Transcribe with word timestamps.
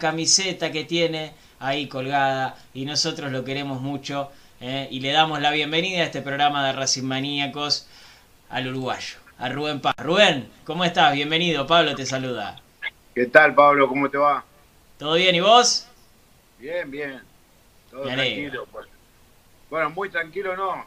camiseta 0.00 0.70
que 0.70 0.84
tiene 0.84 1.34
ahí 1.58 1.88
colgada 1.88 2.56
y 2.72 2.84
nosotros 2.84 3.32
lo 3.32 3.44
queremos 3.44 3.80
mucho 3.80 4.30
eh, 4.60 4.86
y 4.92 5.00
le 5.00 5.10
damos 5.10 5.40
la 5.40 5.50
bienvenida 5.50 6.02
a 6.02 6.04
este 6.04 6.22
programa 6.22 6.64
de 6.64 6.72
Racing 6.72 7.02
Maníacos 7.02 7.88
al 8.48 8.68
uruguayo, 8.68 9.16
a 9.38 9.48
Rubén 9.48 9.80
Paz. 9.80 9.96
Rubén, 9.98 10.48
¿cómo 10.64 10.84
estás? 10.84 11.14
Bienvenido, 11.14 11.66
Pablo 11.66 11.96
te 11.96 12.06
saluda. 12.06 12.60
¿Qué 13.12 13.26
tal, 13.26 13.56
Pablo? 13.56 13.88
¿Cómo 13.88 14.08
te 14.08 14.18
va? 14.18 14.44
¿Todo 14.98 15.14
bien 15.14 15.34
y 15.34 15.40
vos? 15.40 15.88
Bien, 16.60 16.88
bien. 16.88 17.20
Todo 17.90 18.04
tranquilo. 18.04 18.68
Pues. 18.70 18.86
Bueno, 19.68 19.90
muy 19.90 20.10
tranquilo 20.10 20.56
no. 20.56 20.86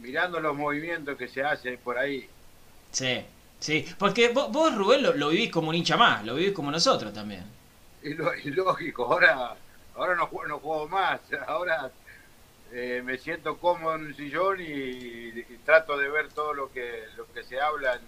Mirando 0.00 0.38
los 0.38 0.54
movimientos 0.54 1.16
que 1.16 1.28
se 1.28 1.42
hacen 1.42 1.78
por 1.78 1.96
ahí. 1.96 2.28
Sí, 2.90 3.24
sí. 3.58 3.86
Porque 3.96 4.28
vos, 4.28 4.74
Rubén, 4.76 5.02
lo, 5.02 5.14
lo, 5.14 5.30
vivís 5.30 5.50
como 5.50 5.70
un 5.70 5.76
hincha 5.76 5.96
más, 5.96 6.26
lo 6.26 6.34
vivís 6.34 6.52
como 6.52 6.70
nosotros 6.70 7.14
también 7.14 7.58
y, 8.44 8.50
lógico, 8.50 9.04
ahora, 9.04 9.56
ahora 9.94 10.14
no, 10.14 10.28
no 10.48 10.58
juego 10.58 10.88
más, 10.88 11.20
ahora 11.46 11.90
eh, 12.72 13.02
me 13.04 13.18
siento 13.18 13.58
cómodo 13.58 13.96
en 13.96 14.06
un 14.06 14.14
sillón 14.14 14.58
y, 14.60 15.42
trato 15.64 15.98
de 15.98 16.08
ver 16.08 16.28
todo 16.28 16.54
lo 16.54 16.72
que, 16.72 17.04
lo 17.16 17.30
que 17.32 17.42
se 17.44 17.60
habla, 17.60 17.94
en, 17.94 18.00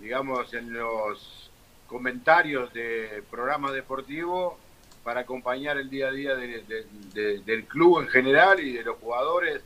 digamos, 0.00 0.52
en 0.54 0.72
los 0.72 1.50
comentarios 1.86 2.72
de 2.72 3.22
programas 3.30 3.72
deportivos 3.72 4.54
para 5.04 5.20
acompañar 5.20 5.78
el 5.78 5.88
día 5.88 6.08
a 6.08 6.12
día 6.12 6.34
del 6.34 7.64
club 7.66 8.02
en 8.02 8.08
general 8.08 8.60
y 8.60 8.72
de 8.72 8.82
los 8.84 8.98
jugadores. 8.98 9.62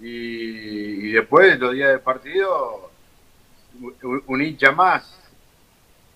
Y, 0.00 1.08
y 1.08 1.12
después, 1.12 1.58
los 1.60 1.72
días 1.72 1.90
de 1.90 1.98
partido, 1.98 2.90
un 4.26 4.42
hincha 4.42 4.72
más 4.72 5.13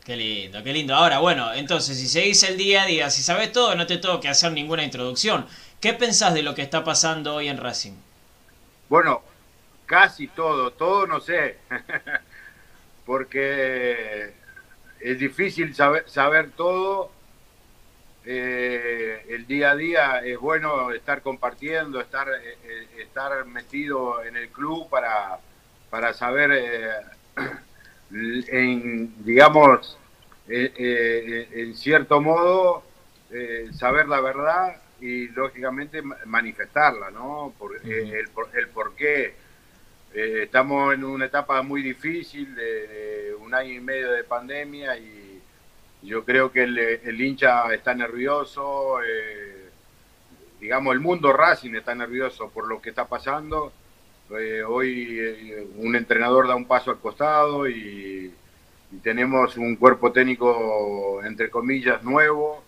Qué 0.09 0.17
lindo, 0.17 0.63
qué 0.65 0.73
lindo. 0.73 0.95
Ahora, 0.95 1.19
bueno, 1.19 1.53
entonces, 1.53 1.99
si 1.99 2.09
seguís 2.09 2.43
el 2.45 2.57
día 2.57 2.85
a 2.85 2.87
día, 2.87 3.11
si 3.11 3.21
sabes 3.21 3.53
todo, 3.53 3.75
no 3.75 3.87
te 3.87 3.99
tengo 3.99 4.21
que 4.21 4.29
hacer 4.29 4.53
ninguna 4.53 4.83
introducción. 4.83 5.47
¿Qué 5.83 5.93
pensás 5.93 6.33
de 6.33 6.43
lo 6.43 6.55
que 6.55 6.63
está 6.63 6.83
pasando 6.83 7.35
hoy 7.35 7.49
en 7.49 7.59
Racing? 7.59 7.93
Bueno, 8.89 9.21
casi 9.85 10.27
todo, 10.29 10.71
todo 10.71 11.07
no 11.07 11.21
sé, 11.21 11.59
porque 13.05 14.33
es 14.99 15.19
difícil 15.19 15.75
saber, 15.75 16.53
todo. 16.57 17.13
Eh, 18.25 19.27
el 19.29 19.47
día 19.47 19.73
a 19.73 19.77
día 19.77 20.21
es 20.25 20.39
bueno 20.39 20.91
estar 20.91 21.21
compartiendo, 21.21 22.01
estar, 22.01 22.31
eh, 22.31 22.57
eh, 22.65 22.89
estar 23.03 23.45
metido 23.45 24.25
en 24.25 24.39
el 24.39 24.49
club 24.49 24.89
para, 24.89 25.39
para 25.91 26.15
saber, 26.15 27.05
en, 28.11 29.25
digamos, 29.25 29.99
eh, 30.49 30.73
eh, 30.77 31.49
en 31.53 31.75
cierto 31.75 32.21
modo, 32.21 32.83
eh, 33.31 33.69
saber 33.73 34.09
la 34.09 34.21
verdad 34.21 34.81
y 35.01 35.29
lógicamente 35.29 36.03
manifestarla, 36.25 37.11
¿no? 37.11 37.55
Por, 37.59 37.77
el, 37.85 38.29
por, 38.73 38.95
qué. 38.95 39.35
estamos 40.15 40.95
en 40.95 41.05
una 41.05 41.27
etapa 41.27 41.63
muy 41.63 41.83
difícil 41.83 42.55
de, 42.55 43.35
un 43.39 43.55
año 43.55 43.75
y 43.75 43.81
medio 43.81 44.11
de 44.11 44.25
pandemia 44.25 44.97
y 44.99 45.41
yo 46.03 46.25
creo 46.25 46.51
que 46.51 46.63
el, 46.63 47.21
hincha 47.21 47.73
está 47.75 47.95
nervioso, 47.95 48.99
digamos, 50.59 50.95
el 50.95 51.01
mundo 51.01 51.33
Racing 51.33 51.75
está 51.75 51.95
nervioso 51.95 52.51
por 52.51 52.67
lo 52.67 52.81
que 52.81 52.91
está 52.91 53.07
pasando. 53.07 53.73
Hoy 54.31 55.21
un 55.77 55.97
entrenador 55.97 56.49
da 56.49 56.55
un 56.55 56.67
paso 56.67 56.91
al 56.91 56.99
costado 56.99 57.69
y 57.69 58.33
tenemos 59.03 59.57
un 59.57 59.77
cuerpo 59.77 60.13
técnico, 60.13 61.21
entre 61.25 61.51
comillas, 61.51 62.03
nuevo, 62.03 62.63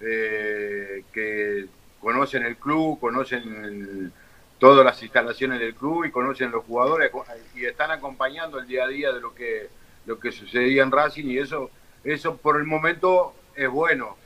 eh, 0.00 1.04
que 1.12 1.66
conocen 2.00 2.44
el 2.44 2.56
club, 2.56 2.98
conocen 3.00 4.12
todas 4.58 4.84
las 4.84 5.02
instalaciones 5.02 5.60
del 5.60 5.74
club 5.74 6.04
y 6.04 6.10
conocen 6.10 6.50
los 6.50 6.64
jugadores 6.64 7.10
y 7.54 7.64
están 7.64 7.90
acompañando 7.90 8.58
el 8.58 8.66
día 8.66 8.84
a 8.84 8.88
día 8.88 9.12
de 9.12 9.20
lo 9.20 9.34
que, 9.34 9.68
lo 10.06 10.18
que 10.18 10.32
sucedía 10.32 10.82
en 10.82 10.90
Racing 10.90 11.26
y 11.26 11.38
eso, 11.38 11.70
eso 12.04 12.36
por 12.36 12.56
el 12.56 12.64
momento 12.64 13.34
es 13.54 13.68
bueno. 13.68 14.16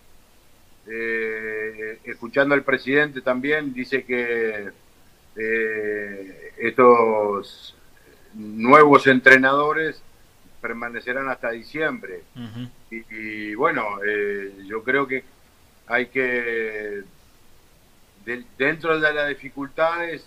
Eh, 0.87 1.99
escuchando 2.05 2.55
al 2.55 2.65
presidente 2.65 3.21
también, 3.21 3.73
dice 3.73 4.05
que 4.05 4.71
eh, 5.37 6.53
estos 6.59 7.75
nuevos 8.35 9.07
entrenadores 9.07 10.03
permanecerán 10.61 11.29
hasta 11.29 11.51
diciembre. 11.51 12.23
y, 12.91 13.55
bueno, 13.55 13.99
eh, 14.07 14.55
yo 14.67 14.83
creo 14.83 15.07
que 15.07 15.25
hay 15.87 16.07
que, 16.07 17.03
dentro 18.59 19.01
de 19.01 19.13
las 19.13 19.29
dificultades, 19.29 20.27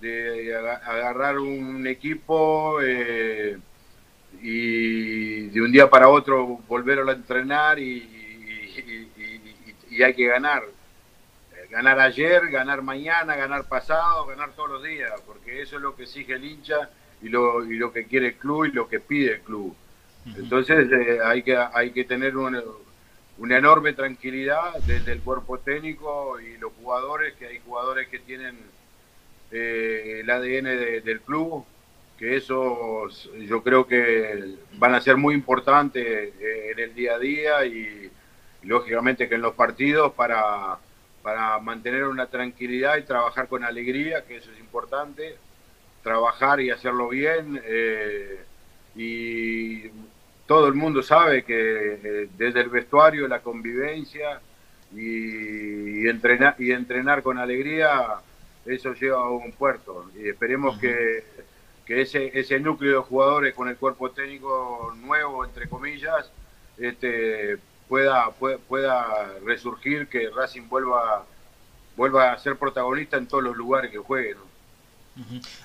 de 0.00 0.54
agarrar 0.54 1.38
un 1.38 1.86
equipo 1.86 2.78
eh, 2.82 3.56
y 4.42 5.46
de 5.48 5.62
un 5.62 5.72
día 5.72 5.88
para 5.88 6.08
otro 6.08 6.46
volver 6.68 6.98
a 6.98 7.12
entrenar 7.12 7.78
y, 7.78 7.96
y, 9.90 10.02
hay 10.02 10.14
que 10.14 10.26
ganar. 10.26 10.64
Ganar 11.74 11.98
ayer, 11.98 12.50
ganar 12.50 12.82
mañana, 12.82 13.34
ganar 13.34 13.64
pasado, 13.64 14.26
ganar 14.26 14.52
todos 14.52 14.70
los 14.70 14.84
días, 14.84 15.10
porque 15.26 15.60
eso 15.60 15.74
es 15.74 15.82
lo 15.82 15.96
que 15.96 16.04
exige 16.04 16.34
el 16.34 16.44
hincha 16.44 16.88
y 17.20 17.28
lo, 17.28 17.64
y 17.64 17.76
lo 17.76 17.92
que 17.92 18.04
quiere 18.06 18.28
el 18.28 18.34
club 18.34 18.66
y 18.66 18.70
lo 18.70 18.88
que 18.88 19.00
pide 19.00 19.32
el 19.32 19.40
club. 19.40 19.74
Entonces 20.36 20.86
eh, 20.92 21.18
hay, 21.24 21.42
que, 21.42 21.56
hay 21.56 21.90
que 21.90 22.04
tener 22.04 22.36
una, 22.36 22.62
una, 23.38 23.58
enorme 23.58 23.92
tranquilidad 23.92 24.74
desde 24.86 25.10
el 25.10 25.20
cuerpo 25.20 25.58
técnico 25.58 26.38
y 26.38 26.56
los 26.58 26.72
jugadores, 26.80 27.34
que 27.34 27.48
hay 27.48 27.58
jugadores 27.58 28.06
que 28.06 28.20
tienen 28.20 28.56
eh, 29.50 30.20
el 30.20 30.30
ADN 30.30 31.04
del 31.04 31.22
club, 31.22 31.64
que 32.16 32.36
esos 32.36 33.28
yo 33.48 33.64
creo 33.64 33.88
que 33.88 34.54
van 34.74 34.94
a 34.94 35.00
ser 35.00 35.16
muy 35.16 35.34
importantes 35.34 36.06
eh, 36.06 36.70
en 36.70 36.78
el 36.78 36.94
día 36.94 37.14
a 37.14 37.18
día 37.18 37.66
y, 37.66 38.12
lógicamente 38.62 39.28
que 39.28 39.34
en 39.34 39.42
los 39.42 39.54
partidos 39.54 40.12
para, 40.12 40.78
para 41.24 41.58
mantener 41.58 42.04
una 42.04 42.26
tranquilidad 42.26 42.98
y 42.98 43.02
trabajar 43.04 43.48
con 43.48 43.64
alegría, 43.64 44.26
que 44.26 44.36
eso 44.36 44.52
es 44.52 44.60
importante 44.60 45.38
trabajar 46.02 46.60
y 46.60 46.70
hacerlo 46.70 47.08
bien. 47.08 47.58
Eh, 47.64 48.44
y 48.94 49.88
todo 50.46 50.68
el 50.68 50.74
mundo 50.74 51.02
sabe 51.02 51.42
que 51.42 51.54
eh, 51.94 52.28
desde 52.36 52.60
el 52.60 52.68
vestuario, 52.68 53.26
la 53.26 53.40
convivencia 53.40 54.38
y, 54.94 56.06
entrenar, 56.06 56.56
y 56.58 56.72
entrenar 56.72 57.22
con 57.22 57.38
alegría, 57.38 58.16
eso 58.66 58.92
lleva 58.92 59.22
a 59.24 59.30
un 59.30 59.52
puerto. 59.52 60.10
Y 60.14 60.28
esperemos 60.28 60.78
que, 60.78 61.24
que, 61.86 62.02
ese, 62.02 62.38
ese 62.38 62.60
núcleo 62.60 63.00
de 63.00 63.08
jugadores 63.08 63.54
con 63.54 63.68
el 63.68 63.76
cuerpo 63.76 64.10
técnico 64.10 64.94
nuevo, 64.98 65.42
entre 65.42 65.70
comillas, 65.70 66.30
este, 66.76 67.56
pueda, 67.88 68.30
pueda, 68.30 68.58
pueda 68.58 69.30
resurgir, 69.44 70.08
que 70.08 70.30
Racing 70.30 70.68
vuelva, 70.68 71.24
vuelva 71.96 72.32
a 72.32 72.38
ser 72.38 72.56
protagonista 72.58 73.16
en 73.16 73.26
todos 73.26 73.44
los 73.44 73.56
lugares 73.56 73.90
que 73.90 73.98
juegue. 73.98 74.34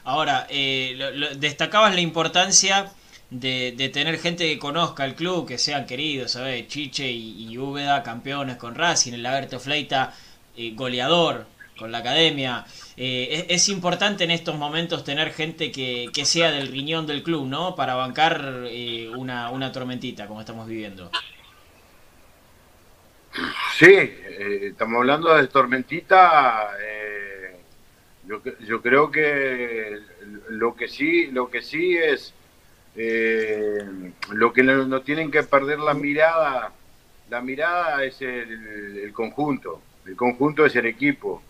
Ahora, 0.03 0.45
eh, 0.49 1.31
destacabas 1.37 1.95
la 1.95 2.01
importancia 2.01 2.91
de, 3.31 3.89
tener 3.91 4.19
gente 4.19 4.47
que 4.47 4.59
conozca 4.59 5.05
el 5.05 5.15
club, 5.15 5.47
que 5.47 5.57
sean 5.57 5.85
queridos, 5.85 6.31
¿sabes? 6.31 6.67
Chiche 6.67 7.09
y, 7.11 7.57
Úbeda, 7.57 8.03
campeones 8.03 8.57
con 8.57 8.75
Racing, 8.75 9.13
el 9.13 9.23
Laberto 9.23 9.59
Fleita, 9.59 10.13
eh, 10.55 10.73
goleador 10.75 11.47
con 11.77 11.91
la 11.91 11.99
academia. 11.99 12.65
Eh, 12.97 13.47
es, 13.49 13.69
importante 13.69 14.25
en 14.25 14.31
estos 14.31 14.55
momentos 14.57 15.03
tener 15.03 15.33
gente 15.33 15.71
que, 15.71 16.11
sea 16.25 16.51
del 16.51 16.67
riñón 16.67 17.07
del 17.07 17.23
club, 17.23 17.47
¿no? 17.47 17.75
Para 17.75 17.95
bancar 17.95 18.65
una, 19.15 19.49
una 19.49 19.71
tormentita 19.71 20.27
como 20.27 20.41
estamos 20.41 20.67
viviendo. 20.67 21.09
Sí, 23.77 24.11
estamos 24.61 24.97
hablando 24.97 25.33
de 25.35 25.47
tormentita 25.47 26.71
yo, 28.29 28.41
yo 28.59 28.81
creo 28.81 29.09
que 29.09 29.99
lo 30.49 30.75
que 30.75 30.87
sí, 30.87 31.27
lo 31.27 31.49
que 31.49 31.63
sí 31.63 31.97
es 31.97 32.33
eh, 32.95 34.11
lo 34.31 34.53
que 34.53 34.61
no, 34.61 35.01
tienen 35.01 35.31
que 35.31 35.41
perder 35.41 35.79
la 35.79 35.95
mirada, 35.95 36.71
la 37.29 37.41
mirada 37.41 38.03
es 38.03 38.21
el, 38.21 39.11
conjunto, 39.13 39.81
el 40.05 40.15
conjunto 40.15 40.65
es 40.65 40.75
el 40.75 40.85
equipo. 40.85 41.41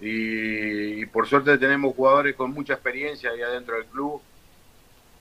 Y, 0.00 1.06
por 1.06 1.26
suerte 1.26 1.58
tenemos 1.58 1.94
jugadores 1.94 2.34
con 2.34 2.52
mucha 2.52 2.74
experiencia 2.74 3.30
ahí 3.30 3.40
adentro 3.40 3.76
del 3.76 3.86
club, 3.86 4.20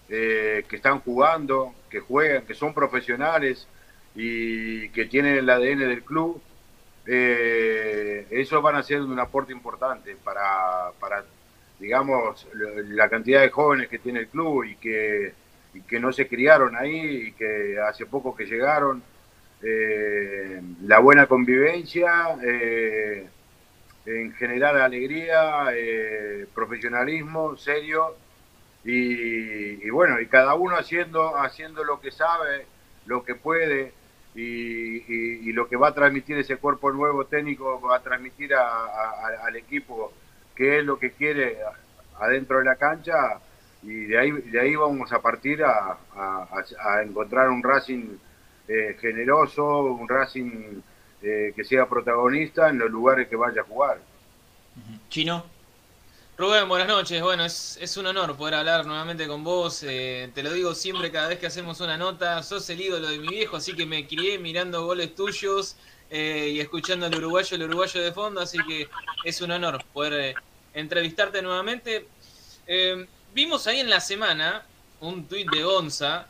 eh, 0.09 0.65
que 0.67 0.75
están 0.75 0.99
jugando, 0.99 1.73
que 1.89 2.01
juegan, 2.01 2.45
que 2.45 2.55
son 2.55 2.73
profesionales 2.73 3.67
y 4.21 4.89
que 4.89 5.05
tienen 5.05 5.37
el 5.37 5.49
ADN 5.49 5.79
del 5.79 6.03
club 6.03 6.41
eh, 7.05 8.45
van 8.61 8.75
a 8.75 8.83
ser 8.83 9.01
un 9.01 9.17
aporte 9.17 9.53
importante 9.53 10.17
para, 10.23 10.91
para, 10.99 11.23
digamos, 11.79 12.45
la 12.53 13.07
cantidad 13.09 13.41
de 13.41 13.49
jóvenes 13.49 13.87
que 13.87 13.99
tiene 13.99 14.19
el 14.19 14.27
club 14.27 14.65
y 14.65 14.75
que, 14.75 15.33
que 15.87 15.99
no 16.01 16.11
se 16.11 16.27
criaron 16.27 16.75
ahí 16.75 17.27
y 17.27 17.31
que 17.31 17.77
hace 17.79 18.05
poco 18.05 18.35
que 18.35 18.45
llegaron. 18.45 19.01
eh, 19.63 20.61
la 20.83 20.99
buena 20.99 21.25
convivencia, 21.27 22.37
eh, 22.43 23.27
en 24.05 24.33
general 24.33 24.81
alegría, 24.81 25.67
eh, 25.73 26.45
profesionalismo, 26.53 27.55
serio 27.57 28.15
y, 28.83 29.89
bueno, 29.89 30.19
y 30.19 30.27
cada 30.27 30.55
uno 30.55 30.75
haciendo, 30.75 31.37
haciendo 31.37 31.83
lo 31.83 31.99
que 32.01 32.11
sabe, 32.11 32.65
lo 33.05 33.23
que 33.23 33.35
puede 33.35 33.93
y, 34.35 35.51
lo 35.53 35.67
que 35.67 35.75
va 35.75 35.89
a 35.89 35.93
transmitir 35.93 36.37
ese 36.37 36.57
cuerpo 36.57 36.91
nuevo 36.91 37.25
técnico, 37.25 37.81
va 37.81 37.97
a 37.97 38.01
transmitir 38.01 38.53
al 38.53 39.55
equipo 39.55 40.13
qué 40.55 40.79
es 40.79 40.85
lo 40.85 40.99
que 40.99 41.11
quiere 41.11 41.57
adentro 42.19 42.59
de 42.59 42.65
la 42.65 42.75
cancha 42.75 43.39
y 43.81 44.05
de 44.05 44.19
ahí, 44.19 44.31
de 44.31 44.59
ahí 44.59 44.75
vamos 44.75 45.11
a 45.13 45.21
partir 45.21 45.63
a, 45.63 45.97
encontrar 47.03 47.49
un 47.49 47.63
Racing 47.63 48.17
eh, 48.67 48.97
generoso, 48.99 49.83
un 49.83 50.07
Racing 50.07 50.81
eh, 51.21 51.53
que 51.55 51.63
sea 51.63 51.87
protagonista 51.87 52.69
en 52.69 52.79
los 52.79 52.91
lugares 52.91 53.27
que 53.27 53.35
vaya 53.35 53.61
a 53.61 53.65
jugar. 53.65 53.99
Chino. 55.09 55.43
Rubén, 56.39 56.69
buenas 56.69 56.87
noches. 56.87 57.21
Bueno, 57.21 57.43
es, 57.43 57.97
un 57.97 58.07
honor 58.07 58.37
poder 58.37 58.53
hablar 58.53 58.85
nuevamente 58.85 59.27
con 59.27 59.43
vos. 59.43 59.83
Eh, 59.83 60.31
te 60.33 60.41
lo 60.41 60.53
digo 60.53 60.73
siempre 60.73 61.11
cada 61.11 61.27
vez 61.27 61.37
que 61.37 61.47
hacemos 61.47 61.81
una 61.81 61.97
nota. 61.97 62.41
Sos 62.43 62.69
el 62.69 62.79
ídolo 62.79 63.09
de 63.09 63.17
mi 63.17 63.27
viejo, 63.27 63.57
así 63.57 63.73
que 63.73 63.85
me 63.85 64.07
crié 64.07 64.39
mirando 64.39 64.85
goles 64.85 65.13
tuyos 65.15 65.75
eh, 66.09 66.51
y 66.53 66.61
escuchando 66.61 67.07
al 67.07 67.15
uruguayo, 67.15 67.57
el 67.57 67.63
uruguayo 67.63 68.01
de 68.01 68.13
fondo. 68.13 68.39
Así 68.39 68.57
que 68.65 68.87
es 69.25 69.41
un 69.41 69.51
honor 69.51 69.83
poder 69.91 70.13
eh, 70.13 70.35
entrevistarte 70.73 71.41
nuevamente. 71.41 72.07
vimos 73.33 73.67
ahí 73.67 73.81
en 73.81 73.89
la 73.89 73.99
semana 73.99 74.65
un 75.01 75.27
tuit 75.27 75.51
de 75.51 75.63
Gonza 75.63 76.29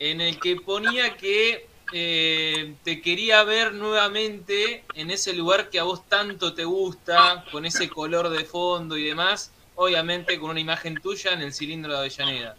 en 0.00 0.20
el 0.20 0.40
que 0.40 0.56
ponía 0.56 1.16
que 1.16 1.68
eh, 1.96 2.74
te 2.82 3.00
quería 3.00 3.44
ver 3.44 3.72
nuevamente 3.72 4.82
en 4.96 5.12
ese 5.12 5.32
lugar 5.32 5.70
que 5.70 5.78
a 5.78 5.84
vos 5.84 6.08
tanto 6.08 6.52
te 6.52 6.64
gusta, 6.64 7.44
con 7.52 7.64
ese 7.64 7.88
color 7.88 8.30
de 8.30 8.44
fondo 8.44 8.98
y 8.98 9.04
demás, 9.04 9.52
obviamente 9.76 10.40
con 10.40 10.50
una 10.50 10.58
imagen 10.58 10.96
tuya 11.00 11.30
en 11.30 11.42
el 11.42 11.54
cilindro 11.54 11.92
de 11.92 11.98
Avellaneda. 12.00 12.56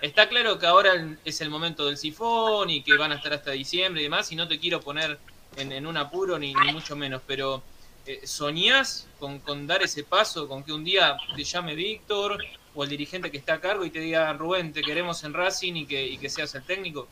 Está 0.00 0.26
claro 0.30 0.58
que 0.58 0.64
ahora 0.64 1.18
es 1.22 1.38
el 1.42 1.50
momento 1.50 1.84
del 1.84 1.98
sifón 1.98 2.70
y 2.70 2.82
que 2.82 2.96
van 2.96 3.12
a 3.12 3.16
estar 3.16 3.34
hasta 3.34 3.50
diciembre 3.50 4.00
y 4.00 4.04
demás, 4.04 4.32
y 4.32 4.36
no 4.36 4.48
te 4.48 4.58
quiero 4.58 4.80
poner 4.80 5.18
en, 5.58 5.86
un 5.86 5.98
apuro 5.98 6.38
ni, 6.38 6.54
mucho 6.72 6.96
menos, 6.96 7.20
pero 7.26 7.62
eh, 8.06 8.22
¿soñás 8.24 9.06
con, 9.20 9.66
dar 9.66 9.82
ese 9.82 10.02
paso, 10.02 10.48
con 10.48 10.64
que 10.64 10.72
un 10.72 10.82
día 10.82 11.18
te 11.36 11.44
llame 11.44 11.74
Víctor 11.74 12.42
o 12.74 12.84
el 12.84 12.88
dirigente 12.88 13.30
que 13.30 13.36
está 13.36 13.54
a 13.54 13.60
cargo 13.60 13.84
y 13.84 13.90
te 13.90 14.00
diga, 14.00 14.32
Rubén, 14.32 14.72
te 14.72 14.80
queremos 14.80 15.22
en 15.24 15.34
Racing 15.34 15.74
y 15.74 15.84
que, 15.84 16.06
y 16.06 16.16
que 16.16 16.30
seas 16.30 16.54
el 16.54 16.62
técnico? 16.62 17.06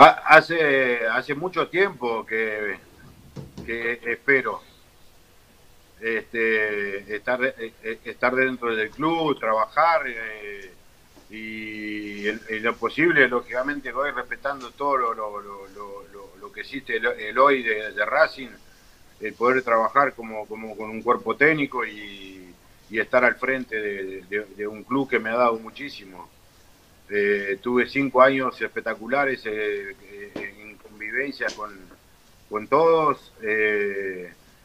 Hace, 0.00 1.06
hace 1.08 1.34
mucho 1.34 1.66
tiempo 1.66 2.24
que, 2.24 2.78
que 3.66 4.00
espero 4.04 4.62
este, 6.00 7.16
estar, 7.16 7.44
eh, 7.44 7.72
eh, 7.82 7.98
estar 8.04 8.32
dentro 8.32 8.76
del 8.76 8.90
club, 8.90 9.36
trabajar 9.40 10.02
eh, 10.06 10.72
y 11.30 12.30
lo 12.60 12.76
posible, 12.76 13.26
lógicamente, 13.28 13.90
voy 13.90 14.12
respetando 14.12 14.70
todo 14.70 14.96
lo, 14.96 15.14
lo, 15.14 15.40
lo, 15.40 16.36
lo 16.40 16.52
que 16.52 16.60
existe 16.60 16.96
el, 16.96 17.38
hoy 17.38 17.62
de, 17.62 18.04
Racing, 18.04 18.48
el 19.20 19.34
poder 19.34 19.62
trabajar 19.62 20.14
como, 20.14 20.46
como 20.46 20.76
con 20.76 20.90
un 20.90 21.02
cuerpo 21.02 21.36
técnico 21.36 21.84
y, 21.84 22.54
y 22.88 22.98
estar 22.98 23.24
al 23.24 23.34
frente 23.34 23.80
de, 23.80 24.46
de, 24.56 24.66
un 24.66 24.84
club 24.84 25.10
que 25.10 25.18
me 25.18 25.30
ha 25.30 25.36
dado 25.36 25.58
muchísimo. 25.58 26.28
Eh, 27.10 27.58
tuve 27.62 27.86
cinco 27.86 28.20
años 28.20 28.60
espectaculares 28.60 29.40
eh, 29.46 29.96
eh, 30.02 30.54
en 30.60 30.76
convivencia 30.76 31.46
con, 31.56 31.70
con 32.50 32.66
todos. 32.68 33.32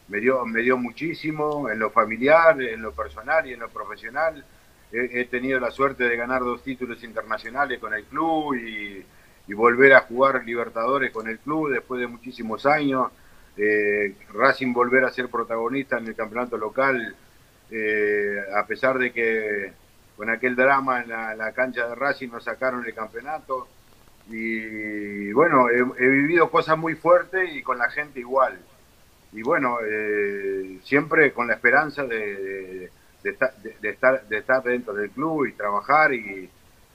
me, 0.08 0.20
dio, 0.20 0.44
me 0.44 0.60
dio 0.60 0.76
muchísimo 0.76 1.70
en 1.70 1.78
lo 1.78 1.90
familiar, 1.90 2.60
en 2.60 2.82
lo 2.82 2.92
personal 2.92 3.46
y 3.46 3.54
en 3.54 3.60
lo 3.60 3.68
profesional. 3.68 4.44
He, 4.92 5.24
tenido 5.24 5.58
la 5.58 5.72
suerte 5.72 6.04
de 6.04 6.16
ganar 6.16 6.42
dos 6.42 6.62
títulos 6.62 7.02
internacionales 7.02 7.80
con 7.80 7.94
el 7.94 8.04
club 8.04 8.54
y, 8.54 9.04
volver 9.54 9.92
a 9.94 10.02
jugar 10.02 10.44
Libertadores 10.44 11.10
con 11.12 11.28
el 11.28 11.38
club 11.38 11.70
después 11.70 12.00
de 12.00 12.06
muchísimos 12.06 12.64
años. 12.66 13.10
Racing 14.32 14.72
volver 14.72 15.04
a 15.04 15.10
ser 15.10 15.28
protagonista 15.28 15.98
en 15.98 16.06
el 16.06 16.14
campeonato 16.14 16.56
local, 16.56 17.16
a 18.54 18.66
pesar 18.66 18.98
de 18.98 19.12
que 19.12 19.72
con 20.16 20.30
aquel 20.30 20.54
drama 20.56 21.02
en 21.02 21.08
la, 21.08 21.52
cancha 21.52 21.88
de 21.88 21.94
Racing 21.94 22.28
nos 22.28 22.44
sacaron 22.44 22.84
el 22.84 22.94
campeonato. 22.94 23.68
Y 24.28 25.32
bueno, 25.32 25.68
he, 25.68 26.08
vivido 26.08 26.50
cosas 26.50 26.78
muy 26.78 26.94
fuertes 26.94 27.54
y 27.54 27.62
con 27.62 27.78
la 27.78 27.90
gente 27.90 28.20
igual. 28.20 28.58
Y 29.32 29.42
bueno, 29.42 29.78
eh, 29.84 30.78
siempre 30.84 31.32
con 31.32 31.48
la 31.48 31.54
esperanza 31.54 32.04
de, 32.04 32.90
estar, 33.24 33.54
de, 33.60 34.38
estar, 34.38 34.62
dentro 34.62 34.94
del 34.94 35.10
club 35.10 35.46
y 35.46 35.52
trabajar 35.52 36.14
y, 36.14 36.48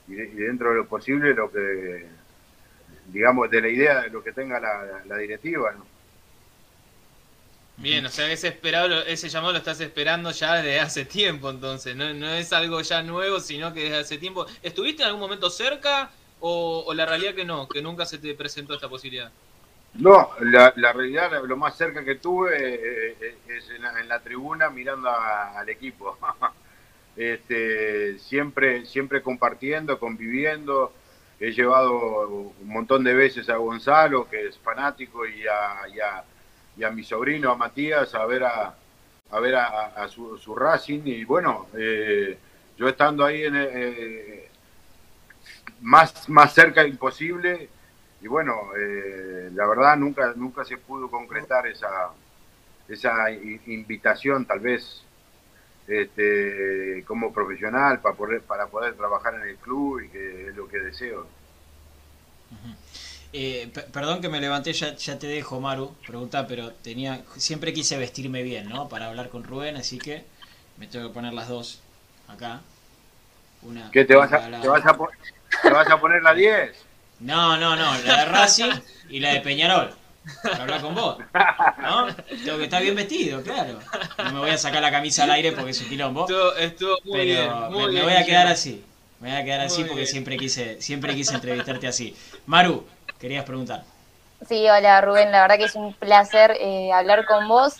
dentro 0.06 0.70
de 0.70 0.76
lo 0.76 0.86
posible 0.86 1.34
lo 1.34 1.52
que, 1.52 2.06
digamos, 3.08 3.48
de 3.50 3.60
la 3.60 3.68
idea 3.68 4.00
de 4.00 4.10
lo 4.10 4.24
que 4.24 4.32
tenga 4.32 4.58
la, 4.58 5.16
directiva. 5.18 5.74
Bien, 7.80 8.04
o 8.04 8.10
sea, 8.10 8.30
ese, 8.30 8.48
esperado, 8.48 9.02
ese 9.06 9.30
llamado 9.30 9.52
lo 9.54 9.58
estás 9.58 9.80
esperando 9.80 10.30
ya 10.32 10.56
desde 10.56 10.80
hace 10.80 11.06
tiempo, 11.06 11.48
entonces, 11.48 11.96
no, 11.96 12.12
no 12.12 12.28
es 12.28 12.52
algo 12.52 12.82
ya 12.82 13.02
nuevo, 13.02 13.40
sino 13.40 13.72
que 13.72 13.84
desde 13.84 13.96
hace 13.96 14.18
tiempo. 14.18 14.44
¿Estuviste 14.62 15.02
en 15.02 15.08
algún 15.08 15.22
momento 15.22 15.48
cerca 15.48 16.10
o, 16.40 16.92
la 16.92 17.06
realidad 17.06 17.34
que 17.34 17.46
no, 17.46 17.66
que 17.66 17.80
nunca 17.80 18.04
se 18.04 18.18
te 18.18 18.34
presentó 18.34 18.74
esta 18.74 18.88
posibilidad? 18.88 19.32
No, 19.94 20.28
la, 20.40 20.74
la 20.76 20.92
realidad, 20.92 21.42
lo 21.42 21.56
más 21.56 21.74
cerca 21.78 22.04
que 22.04 22.16
tuve 22.16 22.54
eh, 22.54 23.16
eh, 23.18 23.38
es 23.48 23.70
en 23.70 24.08
la, 24.08 24.20
tribuna 24.20 24.68
mirando 24.68 25.10
al 25.10 25.68
equipo. 25.70 26.18
este, 27.16 28.18
siempre, 28.18 28.84
siempre 28.84 29.22
compartiendo, 29.22 29.98
conviviendo. 29.98 30.92
He 31.40 31.52
llevado 31.52 32.52
un 32.60 32.68
montón 32.68 33.04
de 33.04 33.14
veces 33.14 33.48
a 33.48 33.56
Gonzalo, 33.56 34.28
que 34.28 34.48
es 34.48 34.58
fanático, 34.58 35.26
y 35.26 35.46
a 35.46 35.88
y 35.88 35.98
a 35.98 36.22
mi 36.88 37.04
sobrino, 37.04 37.50
a 37.50 37.56
Matías, 37.56 38.14
a 38.14 38.24
ver 38.24 38.44
a, 38.44 38.74
a 39.30 39.40
ver 39.40 39.56
a, 39.56 40.08
su, 40.08 40.54
Racing. 40.54 41.02
Y 41.04 41.24
bueno, 41.24 41.66
eh, 41.76 42.38
yo 42.78 42.88
estando 42.88 43.24
ahí 43.24 43.42
eh, 43.44 44.48
más, 45.82 46.28
más 46.28 46.54
cerca 46.54 46.86
imposible. 46.86 47.68
Y 48.22 48.28
bueno, 48.28 48.70
eh, 48.76 49.50
la 49.54 49.66
verdad 49.66 49.96
nunca, 49.96 50.32
nunca 50.36 50.64
se 50.64 50.78
pudo 50.78 51.10
concretar 51.10 51.66
esa, 51.66 52.10
esa 52.88 53.30
invitación, 53.30 54.46
tal 54.46 54.60
vez 54.60 55.04
este, 55.86 57.02
como 57.06 57.32
profesional 57.32 58.00
para 58.00 58.14
poder, 58.14 58.42
para 58.42 58.66
poder 58.66 58.94
trabajar 58.94 59.34
en 59.34 59.42
el 59.42 59.56
club 59.56 60.00
y 60.00 60.08
que 60.08 60.48
es 60.48 60.56
lo 60.56 60.68
que 60.68 60.78
deseo. 60.78 61.26
Eh, 63.32 63.70
perdón 63.92 64.20
que 64.20 64.28
me 64.28 64.40
levanté, 64.40 64.72
ya, 64.72 64.96
ya 64.96 65.18
te 65.18 65.28
dejo, 65.28 65.60
Maru, 65.60 65.94
pregunta, 66.06 66.46
pero 66.48 66.72
tenía 66.72 67.22
siempre 67.36 67.72
quise 67.72 67.96
vestirme 67.96 68.42
bien, 68.42 68.68
¿no? 68.68 68.88
Para 68.88 69.06
hablar 69.06 69.28
con 69.28 69.44
Rubén, 69.44 69.76
así 69.76 69.98
que 69.98 70.24
me 70.78 70.88
tengo 70.88 71.08
que 71.08 71.14
poner 71.14 71.32
las 71.32 71.48
dos 71.48 71.80
acá. 72.28 72.60
Una 73.62 73.90
¿Qué 73.90 74.04
te 74.04 74.16
vas, 74.16 74.32
a, 74.32 74.60
te, 74.60 74.68
vas 74.68 74.84
a 74.84 74.96
te 75.62 75.70
vas 75.70 75.88
a 75.88 76.00
poner 76.00 76.22
la 76.22 76.34
10? 76.34 76.72
No, 77.20 77.56
no, 77.56 77.76
no, 77.76 77.98
la 78.04 78.16
de 78.16 78.24
Racing 78.24 78.72
y 79.10 79.20
la 79.20 79.34
de 79.34 79.40
Peñarol. 79.42 79.94
Para 80.42 80.62
hablar 80.62 80.80
con 80.80 80.94
vos. 80.94 81.18
¿No? 81.82 82.14
Tengo 82.44 82.58
que 82.58 82.64
estar 82.64 82.82
bien 82.82 82.94
vestido, 82.94 83.42
claro. 83.42 83.78
No 84.18 84.32
me 84.32 84.38
voy 84.40 84.50
a 84.50 84.58
sacar 84.58 84.82
la 84.82 84.90
camisa 84.90 85.24
al 85.24 85.30
aire 85.30 85.52
porque 85.52 85.70
es 85.70 85.80
un 85.80 85.88
quilombo. 85.88 86.26
Estuvo, 86.58 86.96
muy 87.04 87.18
pero 87.18 87.70
bien, 87.70 87.92
me, 87.94 88.02
voy 88.02 88.12
a 88.14 88.24
quedar 88.24 88.46
así. 88.46 88.84
Me 89.20 89.30
voy 89.30 89.38
a 89.38 89.44
quedar 89.44 89.60
así 89.60 89.84
porque 89.84 90.06
siempre 90.06 90.36
quise, 90.36 90.80
siempre 90.80 91.14
quise 91.14 91.34
entrevistarte 91.34 91.86
así. 91.86 92.16
Maru, 92.46 92.86
querías 93.20 93.44
preguntar. 93.44 93.84
Sí, 94.48 94.66
hola 94.68 95.00
Rubén, 95.02 95.30
la 95.30 95.42
verdad 95.42 95.58
que 95.58 95.64
es 95.64 95.74
un 95.74 95.92
placer 95.92 96.56
eh, 96.58 96.90
hablar 96.92 97.26
con 97.26 97.46
vos. 97.46 97.76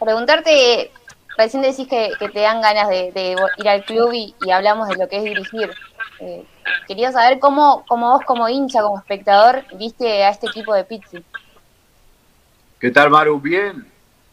Preguntarte, 0.00 0.90
recién 1.38 1.62
decís 1.62 1.86
que, 1.86 2.12
te 2.18 2.40
dan 2.40 2.60
ganas 2.60 2.88
de, 2.88 3.36
ir 3.56 3.68
al 3.68 3.84
club 3.84 4.12
y, 4.12 4.34
hablamos 4.50 4.88
de 4.88 4.96
lo 4.96 5.08
que 5.08 5.18
es 5.18 5.24
dirigir. 5.24 5.70
Eh, 6.18 6.44
quería 6.88 7.12
saber 7.12 7.38
cómo, 7.38 7.84
cómo 7.88 8.10
vos 8.10 8.24
como 8.26 8.48
hincha, 8.48 8.82
como 8.82 8.98
espectador, 8.98 9.64
viste 9.76 10.24
a 10.24 10.30
este 10.30 10.48
equipo 10.48 10.74
de 10.74 10.84
Pizzi. 10.84 11.24
¿Qué 12.80 12.90
tal 12.90 13.10
Maru? 13.10 13.38
Bien, 13.40 13.86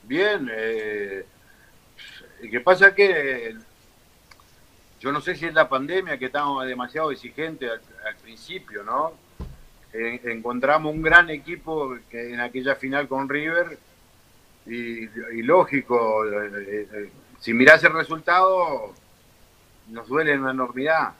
bien. 0.03 0.49
Eh, 0.51 1.25
¿Qué 2.49 2.59
pasa 2.61 2.95
que 2.95 3.55
yo 4.99 5.11
no 5.11 5.21
sé 5.21 5.35
si 5.35 5.45
es 5.45 5.53
la 5.53 5.69
pandemia 5.69 6.17
que 6.17 6.25
estábamos 6.25 6.65
demasiado 6.65 7.11
exigentes 7.11 7.71
al 8.05 8.15
principio, 8.15 8.83
¿no? 8.83 9.26
Encontramos 9.93 10.93
un 10.93 11.01
gran 11.01 11.29
equipo 11.29 11.97
en 12.11 12.39
aquella 12.39 12.75
final 12.75 13.07
con 13.07 13.27
River 13.27 13.77
y, 14.65 15.41
lógico, 15.43 16.25
eh, 16.25 16.87
eh, 16.91 17.11
si 17.39 17.53
mirás 17.53 17.83
el 17.83 17.93
resultado, 17.93 18.93
nos 19.89 20.07
duele 20.07 20.37
una 20.37 20.51
enormidad. 20.51 21.13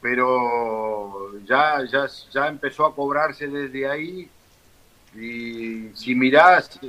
pero 0.00 1.38
ya, 1.44 1.84
ya, 1.84 2.06
ya 2.32 2.48
empezó 2.48 2.86
a 2.86 2.94
cobrarse 2.94 3.48
desde 3.48 3.86
ahí 3.86 4.30
y 5.14 5.90
si 5.94 6.14
mirás, 6.14 6.80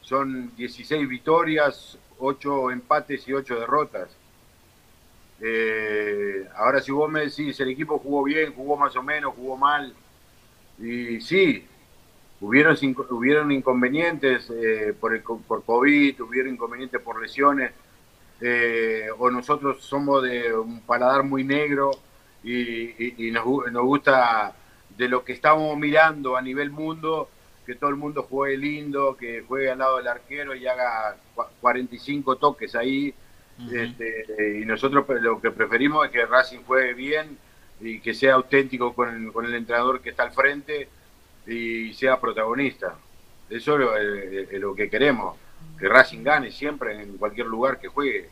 son 0.00 0.54
16 0.56 1.08
victorias, 1.08 1.98
8 2.18 2.70
empates 2.70 3.28
y 3.28 3.32
8 3.34 3.60
derrotas. 3.60 4.08
Eh, 5.40 6.48
ahora 6.56 6.80
si 6.80 6.90
vos 6.90 7.10
me 7.10 7.20
decís, 7.20 7.58
el 7.60 7.68
equipo 7.68 7.98
jugó 7.98 8.24
bien, 8.24 8.52
jugó 8.54 8.76
más 8.76 8.94
o 8.96 9.02
menos, 9.02 9.34
jugó 9.34 9.56
mal, 9.56 9.94
y 10.78 11.20
sí, 11.20 11.64
hubieron, 12.40 12.76
hubieron 13.10 13.52
inconvenientes 13.52 14.50
eh, 14.50 14.94
por, 14.98 15.14
el, 15.14 15.22
por 15.22 15.64
COVID, 15.64 16.20
hubieron 16.22 16.54
inconvenientes 16.54 17.00
por 17.00 17.20
lesiones, 17.20 17.72
eh, 18.40 19.08
o 19.18 19.30
nosotros 19.30 19.82
somos 19.82 20.22
de 20.22 20.54
un 20.54 20.80
paladar 20.82 21.24
muy 21.24 21.42
negro 21.42 21.90
y, 22.44 23.30
nos, 23.32 23.44
nos, 23.72 23.82
gusta 23.82 24.54
de 24.96 25.08
lo 25.08 25.24
que 25.24 25.32
estamos 25.32 25.76
mirando 25.76 26.36
a 26.36 26.42
nivel 26.42 26.70
mundo, 26.70 27.28
que 27.66 27.74
todo 27.74 27.90
el 27.90 27.96
mundo 27.96 28.22
juegue 28.22 28.56
lindo, 28.56 29.16
que 29.16 29.42
juegue 29.46 29.70
al 29.70 29.78
lado 29.78 29.98
del 29.98 30.08
arquero 30.08 30.54
y 30.54 30.66
haga 30.66 31.16
45 31.60 32.36
toques 32.36 32.74
ahí. 32.74 33.12
Este, 33.72 34.60
y 34.60 34.64
nosotros 34.64 35.04
lo 35.20 35.40
que 35.40 35.50
preferimos 35.50 36.06
es 36.06 36.12
que 36.12 36.24
Racing 36.26 36.60
juegue 36.66 36.94
bien 36.94 37.36
y 37.80 38.00
que 38.00 38.14
sea 38.14 38.34
auténtico 38.34 38.94
con, 38.94 39.32
con 39.32 39.46
el 39.46 39.54
entrenador 39.54 40.00
que 40.00 40.10
está 40.10 40.24
al 40.24 40.32
frente 40.32 40.88
y 41.46 41.92
sea 41.94 42.20
protagonista. 42.20 42.96
Eso 43.50 43.78
es 43.96 44.60
lo, 44.60 44.74
que 44.74 44.90
queremos, 44.90 45.36
que 45.78 45.88
Racing 45.88 46.22
gane 46.22 46.50
siempre 46.50 47.00
en 47.00 47.16
cualquier 47.16 47.46
lugar 47.46 47.80
que 47.80 47.88
juegue. 47.88 48.28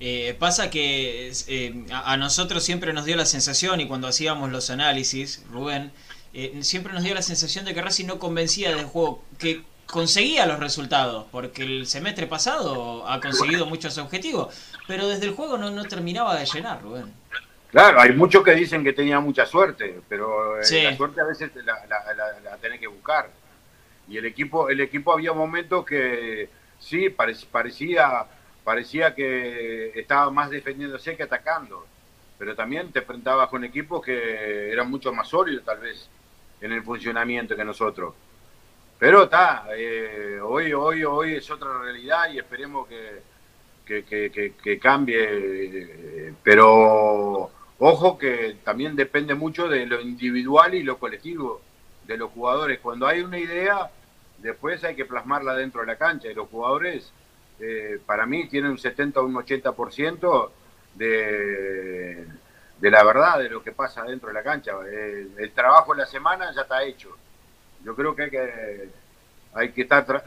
Eh, 0.00 0.36
pasa 0.38 0.70
que 0.70 1.32
eh, 1.48 1.84
a, 1.90 2.16
nosotros 2.16 2.62
siempre 2.62 2.92
nos 2.92 3.04
dio 3.04 3.16
la 3.16 3.24
sensación, 3.24 3.80
y 3.80 3.88
cuando 3.88 4.06
hacíamos 4.06 4.50
los 4.50 4.70
análisis, 4.70 5.42
Rubén, 5.50 5.92
eh, 6.34 6.58
siempre 6.62 6.92
nos 6.92 7.02
dio 7.02 7.14
la 7.14 7.22
sensación 7.22 7.64
de 7.64 7.74
que 7.74 7.82
Racing 7.82 8.06
no 8.06 8.18
convencía 8.18 8.74
del 8.74 8.84
juego, 8.84 9.24
que 9.38 9.62
conseguía 9.94 10.44
los 10.44 10.58
resultados, 10.58 11.24
porque 11.30 11.62
el 11.62 11.86
semestre 11.86 12.26
pasado 12.26 13.08
ha 13.08 13.20
conseguido 13.20 13.64
muchos 13.64 13.96
objetivos, 13.98 14.52
pero 14.88 15.06
desde 15.06 15.26
el 15.26 15.34
juego 15.34 15.56
no, 15.56 15.70
no 15.70 15.84
terminaba 15.84 16.36
de 16.36 16.44
llenar, 16.46 16.82
Rubén. 16.82 17.12
Claro, 17.70 18.00
hay 18.00 18.12
muchos 18.12 18.42
que 18.42 18.56
dicen 18.56 18.82
que 18.82 18.92
tenía 18.92 19.20
mucha 19.20 19.46
suerte, 19.46 20.00
pero 20.08 20.60
eh, 20.60 20.82
la 20.82 20.96
suerte 20.96 21.20
a 21.20 21.24
veces 21.24 21.52
la, 21.64 21.78
la, 21.86 22.56
tenés 22.56 22.80
que 22.80 22.88
buscar. 22.88 23.30
Y 24.08 24.18
el 24.18 24.24
equipo, 24.24 24.68
el 24.68 24.80
equipo 24.80 25.12
había 25.12 25.32
momentos 25.32 25.86
que 25.86 26.48
sí, 26.80 27.08
parecía, 27.08 28.24
parecía 28.64 29.14
que 29.14 29.92
estaba 29.94 30.28
más 30.32 30.50
defendiéndose 30.50 31.16
que 31.16 31.22
atacando, 31.22 31.86
pero 32.36 32.56
también 32.56 32.90
te 32.90 32.98
enfrentabas 32.98 33.48
con 33.48 33.62
equipos 33.62 34.04
que 34.04 34.72
eran 34.72 34.90
mucho 34.90 35.12
más 35.12 35.28
sólidos 35.28 35.64
tal 35.64 35.78
vez 35.78 36.08
en 36.60 36.72
el 36.72 36.82
funcionamiento 36.82 37.54
que 37.54 37.64
nosotros. 37.64 38.14
Pero 38.98 39.24
está, 39.24 39.66
eh, 39.76 40.38
hoy, 40.42 40.72
hoy, 40.72 41.04
hoy 41.04 41.34
es 41.34 41.50
otra 41.50 41.82
realidad 41.82 42.30
y 42.32 42.38
esperemos 42.38 42.88
que, 42.88 43.22
que 43.84 44.78
cambie, 44.80 46.32
pero 46.42 47.50
Ojo 47.78 48.16
que 48.16 48.56
también 48.64 48.94
depende 48.94 49.34
mucho 49.34 49.68
de 49.68 49.84
lo 49.86 50.00
individual 50.00 50.74
y 50.74 50.82
lo 50.82 50.98
colectivo 50.98 51.60
de 52.06 52.16
los 52.16 52.30
jugadores. 52.30 52.78
Cuando 52.78 53.06
hay 53.06 53.20
una 53.20 53.38
idea, 53.38 53.90
después 54.38 54.84
hay 54.84 54.94
que 54.94 55.04
plasmarla 55.04 55.54
dentro 55.54 55.80
de 55.80 55.88
la 55.88 55.96
cancha. 55.96 56.30
Y 56.30 56.34
los 56.34 56.48
jugadores, 56.48 57.12
eh, 57.58 57.98
para 58.06 58.26
mí, 58.26 58.48
tienen 58.48 58.70
un 58.70 58.78
70 58.78 59.20
o 59.20 59.24
un 59.24 59.34
80% 59.34 60.50
de, 60.94 62.26
de 62.78 62.90
la 62.90 63.02
verdad 63.02 63.40
de 63.40 63.50
lo 63.50 63.62
que 63.62 63.72
pasa 63.72 64.04
dentro 64.04 64.28
de 64.28 64.34
la 64.34 64.42
cancha. 64.44 64.72
Eh, 64.86 65.28
el, 65.36 65.50
trabajo 65.50 65.92
en 65.94 65.98
la 65.98 66.06
semana 66.06 66.52
ya 66.54 66.62
está 66.62 66.84
hecho. 66.84 67.16
Yo 67.84 67.94
creo 67.94 68.14
que 68.14 68.22
hay 68.22 68.30
que, 68.30 68.88
hay 69.54 69.72
que 69.72 69.82
estar 69.82 70.24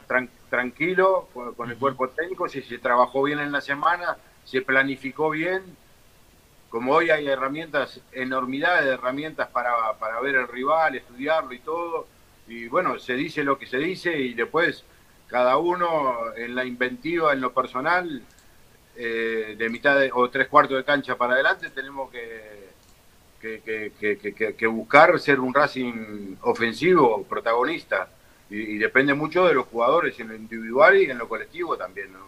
tranquilo 0.49 1.27
con, 1.33 1.53
con 1.55 1.69
el 1.69 1.77
cuerpo 1.77 2.09
técnico. 2.09 2.47
Si 2.47 2.61
se 2.61 2.77
trabajó 2.77 3.23
bien 3.23 3.39
en 3.39 3.51
la 3.51 3.61
semana, 3.61 4.17
se 4.43 4.61
planificó 4.61 5.29
bien. 5.29 5.63
Como 6.69 6.93
hoy 6.93 7.09
hay 7.09 7.27
herramientas, 7.27 8.01
enormidades 8.11 8.85
de 8.85 8.91
herramientas 8.91 9.47
para, 9.49 9.93
para 9.99 10.19
ver 10.19 10.35
el 10.35 10.47
rival, 10.47 10.95
estudiarlo 10.95 11.53
y 11.53 11.59
todo, 11.59 12.07
y 12.47 12.67
bueno, 12.67 12.97
se 12.99 13.13
dice 13.13 13.43
lo 13.43 13.57
que 13.57 13.67
se 13.67 13.77
dice 13.77 14.17
y 14.17 14.33
después 14.33 14.83
cada 15.27 15.57
uno 15.57 16.33
en 16.35 16.55
la 16.55 16.65
inventiva, 16.65 17.33
en 17.33 17.41
lo 17.41 17.53
personal, 17.53 18.21
eh, 18.95 19.55
de 19.57 19.69
mitad 19.69 19.97
o 20.13 20.29
tres 20.29 20.47
cuartos 20.47 20.77
de 20.77 20.83
cancha 20.83 21.15
para 21.15 21.33
adelante, 21.33 21.69
tenemos 21.69 22.09
que, 22.09 22.56
que, 23.41 23.91
que, 24.57 24.67
buscar 24.67 25.19
ser 25.19 25.39
un 25.39 25.53
Racing 25.53 26.35
ofensivo, 26.41 27.23
protagonista, 27.23 28.09
y, 28.49 28.55
y, 28.55 28.77
depende 28.77 29.13
mucho 29.13 29.45
de 29.45 29.53
los 29.53 29.67
jugadores, 29.67 30.19
en 30.19 30.29
lo 30.29 30.35
individual 30.35 30.97
y 30.97 31.09
en 31.09 31.17
lo 31.17 31.27
colectivo 31.27 31.77
también, 31.77 32.13
¿no? 32.13 32.27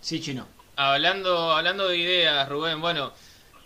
Sí, 0.00 0.20
Chino. 0.20 0.46
Hablando, 0.76 1.52
hablando 1.52 1.88
de 1.88 1.96
ideas, 1.96 2.48
Rubén, 2.48 2.80
bueno, 2.80 3.12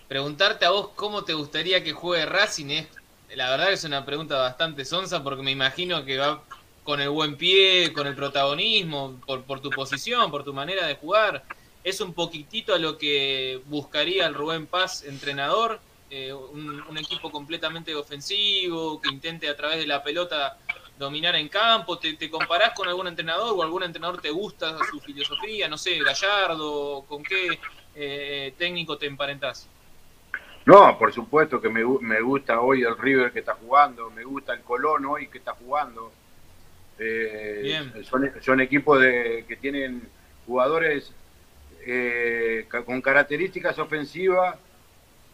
preguntarte 0.09 0.65
a 0.65 0.71
vos 0.71 0.91
cómo 0.95 1.25
te 1.25 1.35
gustaría 1.35 1.85
que 1.85 1.93
juegue 1.93 2.25
Racing 2.25 2.71
es, 2.71 2.89
la 3.35 3.51
verdad 3.51 3.73
es 3.73 3.85
una 3.85 4.07
pregunta 4.07 4.39
bastante 4.39 4.85
sonsa 4.85 5.23
porque 5.23 5.43
me 5.43 5.51
imagino 5.51 6.05
que 6.05 6.19
va 6.19 6.43
con 6.83 7.01
el 7.01 7.11
buen 7.11 7.37
pie, 7.37 7.93
con 7.93 8.07
el 8.07 8.17
protagonismo, 8.17 9.21
por, 9.27 9.43
por 9.45 9.61
tu 9.61 9.71
posición, 9.71 10.31
por 10.31 10.43
tu 10.45 10.55
manera 10.55 10.87
de 10.87 10.97
jugar. 10.97 11.45
Es 11.83 12.01
un 12.01 12.13
poquitito 12.13 12.75
a 12.75 12.79
lo 12.79 12.99
que 12.99 13.61
buscaría 13.67 14.27
el 14.27 14.35
Rubén 14.35 14.67
Paz, 14.67 15.05
entrenador, 15.05 15.81
eh, 16.11 16.33
un, 16.33 16.83
un, 16.83 16.99
equipo 16.99 17.31
completamente 17.31 17.95
ofensivo, 17.95 19.01
que 19.01 19.09
intente 19.09 19.49
a 19.49 19.57
través 19.57 19.79
de 19.79 19.87
la 19.87 20.03
pelota 20.03 20.59
dominar 21.01 21.35
en 21.35 21.49
campo? 21.49 21.99
¿Te, 21.99 22.15
¿Te, 22.15 22.31
comparás 22.31 22.73
con 22.75 22.87
algún 22.87 23.09
entrenador 23.09 23.55
o 23.57 23.63
algún 23.63 23.83
entrenador 23.83 24.21
te 24.21 24.31
gusta 24.31 24.77
su 24.91 25.01
filosofía? 25.01 25.67
No 25.67 25.77
sé, 25.77 25.99
Gallardo, 25.99 27.05
¿con 27.09 27.25
qué 27.25 27.59
eh, 27.97 28.55
técnico 28.57 28.97
te 28.97 29.07
emparentás? 29.07 29.69
No, 30.67 30.97
por 30.99 31.13
supuesto 31.13 31.61
que 31.61 31.71
me, 31.71 31.83
me, 32.01 32.21
gusta 32.21 32.61
hoy 32.61 32.83
el 32.83 32.97
River 32.97 33.33
que 33.33 33.41
está 33.41 33.55
jugando, 33.55 34.11
me 34.11 34.23
gusta 34.25 34.53
el 34.53 34.61
Colón 34.61 35.07
hoy 35.07 35.27
que 35.29 35.39
está 35.39 35.55
jugando. 35.55 36.13
Eh, 36.99 37.81
son, 38.05 38.31
son, 38.43 38.61
equipos 38.61 39.01
de, 39.01 39.47
que 39.49 39.57
tienen 39.57 40.07
jugadores 40.47 41.15
eh, 41.87 42.67
con 42.85 43.01
características 43.01 43.79
ofensivas, 43.79 44.57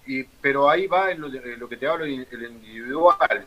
y, 0.06 0.22
pero 0.22 0.70
ahí 0.70 0.86
va 0.86 1.10
en 1.10 1.20
lo, 1.20 1.28
de, 1.28 1.56
lo 1.56 1.68
que 1.68 1.76
te 1.76 1.86
hablo, 1.86 2.04
el 2.04 2.12
individual 2.12 3.46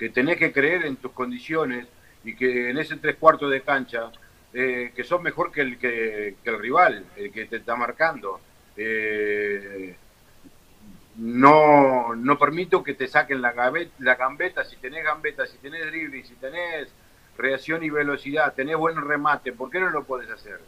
que 0.00 0.08
tenés 0.08 0.38
que 0.38 0.50
creer 0.50 0.86
en 0.86 0.96
tus 0.96 1.12
condiciones 1.12 1.86
y 2.24 2.34
que 2.34 2.70
en 2.70 2.78
ese 2.78 2.96
tres 2.96 3.16
cuartos 3.16 3.50
de 3.50 3.60
cancha, 3.60 4.10
eh, 4.54 4.92
que 4.96 5.04
sos 5.04 5.20
mejor 5.20 5.52
que 5.52 5.60
el, 5.60 5.78
que, 5.78 6.36
el 6.42 6.58
rival, 6.58 7.04
el 7.16 7.30
que 7.30 7.44
te 7.44 7.56
está 7.56 7.76
marcando. 7.76 8.40
Eh, 8.78 9.94
no, 11.16 12.14
no 12.14 12.38
permito 12.38 12.82
que 12.82 12.94
te 12.94 13.08
saquen 13.08 13.42
la, 13.42 13.52
gambeta, 13.52 13.92
la 13.98 14.14
gambeta, 14.14 14.64
si 14.64 14.76
tenés 14.76 15.04
gambeta, 15.04 15.46
si 15.46 15.58
tenés 15.58 15.84
dribbling, 15.84 16.24
si 16.24 16.34
tenés 16.36 16.88
reacción 17.36 17.82
y 17.84 17.90
velocidad, 17.90 18.54
tenés 18.54 18.76
buen 18.76 18.96
remate, 18.96 19.52
¿por 19.52 19.70
qué 19.70 19.80
no 19.80 19.90
lo 19.90 20.04
puedes 20.04 20.30
hacer? 20.30 20.60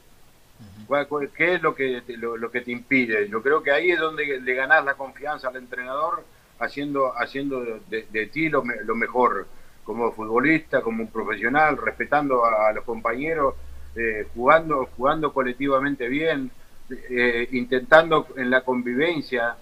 ¿Qué 1.34 1.54
es 1.54 1.62
lo 1.62 1.74
que, 1.74 2.02
lo, 2.18 2.36
lo, 2.36 2.50
que 2.50 2.60
te 2.60 2.70
impide? 2.70 3.28
Yo 3.28 3.42
creo 3.42 3.62
que 3.62 3.70
ahí 3.70 3.90
es 3.90 3.98
donde 3.98 4.40
le 4.40 4.54
ganás 4.54 4.84
la 4.84 4.94
confianza 4.94 5.48
al 5.48 5.56
entrenador 5.56 6.22
haciendo, 6.58 7.12
haciendo 7.18 7.64
de, 7.88 8.26
ti 8.26 8.48
lo, 8.48 8.62
mejor 8.62 9.46
como 9.84 10.12
futbolista, 10.12 10.82
como 10.82 11.02
un 11.02 11.08
profesional, 11.10 11.78
respetando 11.78 12.44
a, 12.44 12.72
los 12.72 12.84
compañeros, 12.84 13.54
eh, 13.96 14.26
jugando, 14.34 14.88
jugando 14.96 15.32
colectivamente 15.32 16.08
bien, 16.08 16.50
eh, 16.90 17.48
intentando 17.52 18.26
en 18.36 18.50
la 18.50 18.60
convivencia 18.60 19.56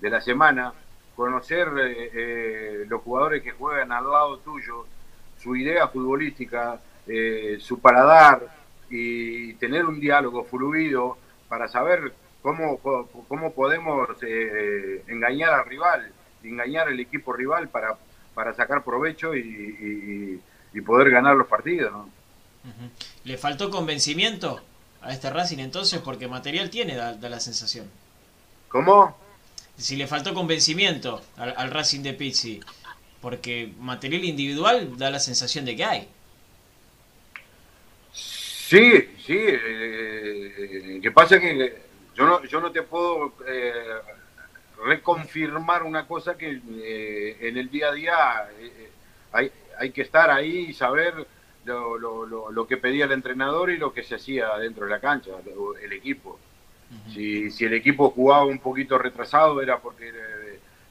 de 0.00 0.10
la 0.10 0.20
semana 0.20 0.72
conocer 1.16 1.68
eh, 1.78 2.84
los 2.88 3.00
jugadores 3.02 3.42
que 3.42 3.52
juegan 3.52 3.90
al 3.90 4.04
lado 4.04 4.38
tuyo, 4.38 4.86
su 5.38 5.56
idea 5.56 5.88
futbolística, 5.88 6.78
su 7.58 7.80
paladar 7.80 8.63
y 8.94 9.54
tener 9.54 9.84
un 9.84 10.00
diálogo 10.00 10.44
fluido 10.44 11.18
para 11.48 11.68
saber 11.68 12.12
cómo, 12.42 12.78
cómo 13.28 13.52
podemos 13.52 14.08
engañar 15.08 15.54
al 15.54 15.66
rival 15.66 16.12
engañar 16.48 16.88
al 16.88 17.00
equipo 17.00 17.32
rival 17.32 17.68
para, 17.68 17.96
para 18.34 18.54
sacar 18.54 18.84
provecho 18.84 19.34
y, 19.34 20.40
poder 20.84 21.10
ganar 21.10 21.36
los 21.36 21.46
partidos. 21.46 21.92
¿Le 23.24 23.38
faltó 23.38 23.70
convencimiento 23.70 24.60
a 25.00 25.12
este 25.12 25.30
Racing 25.30 25.58
entonces? 25.58 26.00
Porque 26.00 26.28
material 26.28 26.68
tiene, 26.68 26.94
da, 26.94 27.16
la 27.16 27.40
sensación. 27.40 27.88
¿Cómo? 28.68 29.16
Si 29.78 29.96
le 29.96 30.06
faltó 30.06 30.34
convencimiento 30.34 31.22
al, 31.36 31.70
Racing 31.70 32.02
de 32.02 32.12
Pizzi, 32.12 32.60
porque 33.22 33.72
material 33.78 34.24
individual 34.24 34.98
da 34.98 35.10
la 35.10 35.20
sensación 35.20 35.64
de 35.64 35.76
que 35.76 35.84
hay. 35.84 36.08
Sí, 38.66 39.14
sí. 39.18 39.36
Eh, 39.38 41.00
que 41.02 41.10
pasa 41.10 41.38
que 41.38 41.82
yo 42.14 42.26
no, 42.26 42.42
yo 42.44 42.60
no 42.60 42.72
te 42.72 42.82
puedo 42.82 43.34
reconfirmar 44.82 45.82
una 45.82 46.06
cosa 46.06 46.36
que 46.36 46.60
en 47.40 47.56
el 47.58 47.70
día 47.70 47.88
a 47.88 47.92
día 47.92 48.48
hay, 49.32 49.50
hay 49.78 49.90
que 49.90 50.02
estar 50.02 50.30
ahí 50.30 50.66
y 50.68 50.72
saber 50.72 51.26
lo, 51.64 51.98
lo, 51.98 52.50
lo, 52.50 52.66
que 52.66 52.76
pedía 52.76 53.04
el 53.04 53.12
entrenador 53.12 53.70
y 53.70 53.76
lo 53.76 53.92
que 53.92 54.02
se 54.02 54.16
hacía 54.16 54.56
dentro 54.58 54.84
de 54.84 54.90
la 54.90 55.00
cancha, 55.00 55.32
el 55.82 55.92
equipo. 55.92 56.38
si, 57.12 57.50
si, 57.50 57.64
el 57.64 57.74
equipo 57.74 58.10
jugaba 58.10 58.44
un 58.44 58.58
poquito 58.58 58.98
retrasado 58.98 59.60
era 59.60 59.78
porque 59.78 60.12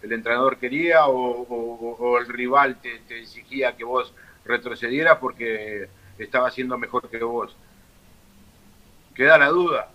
el, 0.01 0.12
entrenador 0.12 0.58
quería 0.58 1.08
o, 1.08 2.18
el 2.20 2.27
rival 2.27 2.82
te, 2.82 3.20
exigía 3.20 3.75
que 3.75 3.84
vos 3.84 4.13
retrocedieras 4.46 5.18
porque 5.18 5.88
estaba 6.17 6.48
haciendo 6.48 6.77
mejor 6.77 7.10
que 7.10 7.24
vos. 7.24 7.55
Queda 9.15 9.38
la 9.38 9.50
duda, 9.50 9.89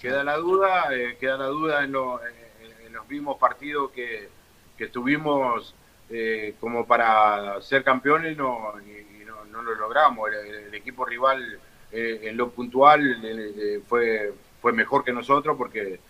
queda 0.00 0.24
la 0.24 0.36
duda, 0.36 0.94
eh, 0.94 1.16
queda 1.18 1.38
la 1.38 1.46
duda 1.46 1.84
en, 1.84 1.94
en, 1.94 2.92
los 2.92 3.08
mismos 3.08 3.38
partidos 3.38 3.90
que, 3.92 4.28
que 4.76 4.88
tuvimos 4.88 5.74
eh, 6.14 6.56
como 6.60 6.86
para 6.86 7.62
ser 7.62 7.82
campeones 7.82 8.36
no, 8.36 8.74
y, 8.80 9.24
no, 9.24 9.62
lo 9.62 9.74
logramos. 9.74 10.28
El, 10.30 10.74
equipo 10.74 11.06
rival 11.06 11.58
eh, 11.90 12.20
en 12.24 12.36
lo 12.36 12.50
puntual 12.50 13.20
eh, 13.24 13.80
fue, 13.86 14.34
fue 14.60 14.72
mejor 14.72 15.04
que 15.04 15.12
nosotros 15.12 15.56
porque 15.56 16.00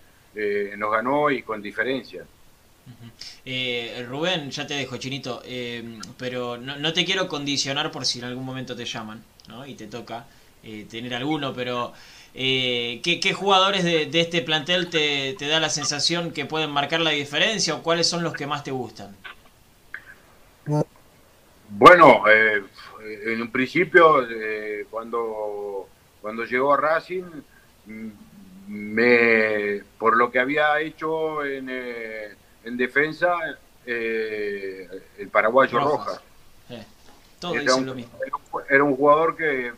nos 0.77 0.91
ganó 0.91 1.31
y 1.31 1.43
con 1.43 1.61
diferencia. 1.63 2.25
Rubén, 4.09 4.51
ya 4.51 4.67
te 4.67 4.75
dejo, 4.75 4.97
Chinito, 4.97 5.43
pero 6.19 6.57
no, 6.57 6.93
te 6.93 7.05
quiero 7.05 7.29
condicionar 7.29 7.93
por 7.93 8.07
si 8.07 8.19
en 8.19 8.25
algún 8.25 8.45
momento 8.45 8.75
te 8.75 8.87
llaman 8.87 9.23
¿no? 9.49 9.67
y 9.67 9.75
te 9.75 9.87
toca 9.87 10.27
tener 10.89 11.15
alguno, 11.15 11.53
pero 11.53 11.93
¿qué, 12.33 13.35
jugadores 13.35 13.83
de, 13.83 14.09
este 14.13 14.43
plantel 14.43 14.89
te, 14.91 15.35
te, 15.35 15.49
da 15.49 15.59
la 15.59 15.71
sensación 15.71 16.31
que 16.31 16.45
pueden 16.45 16.71
marcar 16.71 17.01
la 17.01 17.11
diferencia 17.11 17.75
o 17.75 17.83
cuáles 17.83 18.09
son 18.09 18.23
los 18.23 18.33
que 18.33 18.47
más 18.47 18.63
te 18.63 18.71
gustan? 18.71 19.17
Bueno, 21.79 22.25
eh, 22.29 22.63
en 23.25 23.43
un 23.43 23.51
principio, 23.51 24.29
eh, 24.29 24.87
cuando, 24.91 25.89
cuando 26.21 26.45
llegó 26.45 26.75
a 26.75 26.77
Racing, 26.77 27.25
me, 28.69 29.83
por 29.99 30.17
lo 30.17 30.31
que 30.31 30.39
había 30.39 30.79
hecho 30.81 31.45
en, 31.45 31.69
eh, 31.71 32.35
en 32.65 32.77
defensa, 32.77 33.37
el 33.87 35.29
paraguayo 35.31 35.79
Rojas. 35.79 36.21
Era, 37.55 37.75
un, 37.75 38.07
era 38.69 38.85
un 38.85 38.97
jugador 38.97 39.37
que 39.37 39.73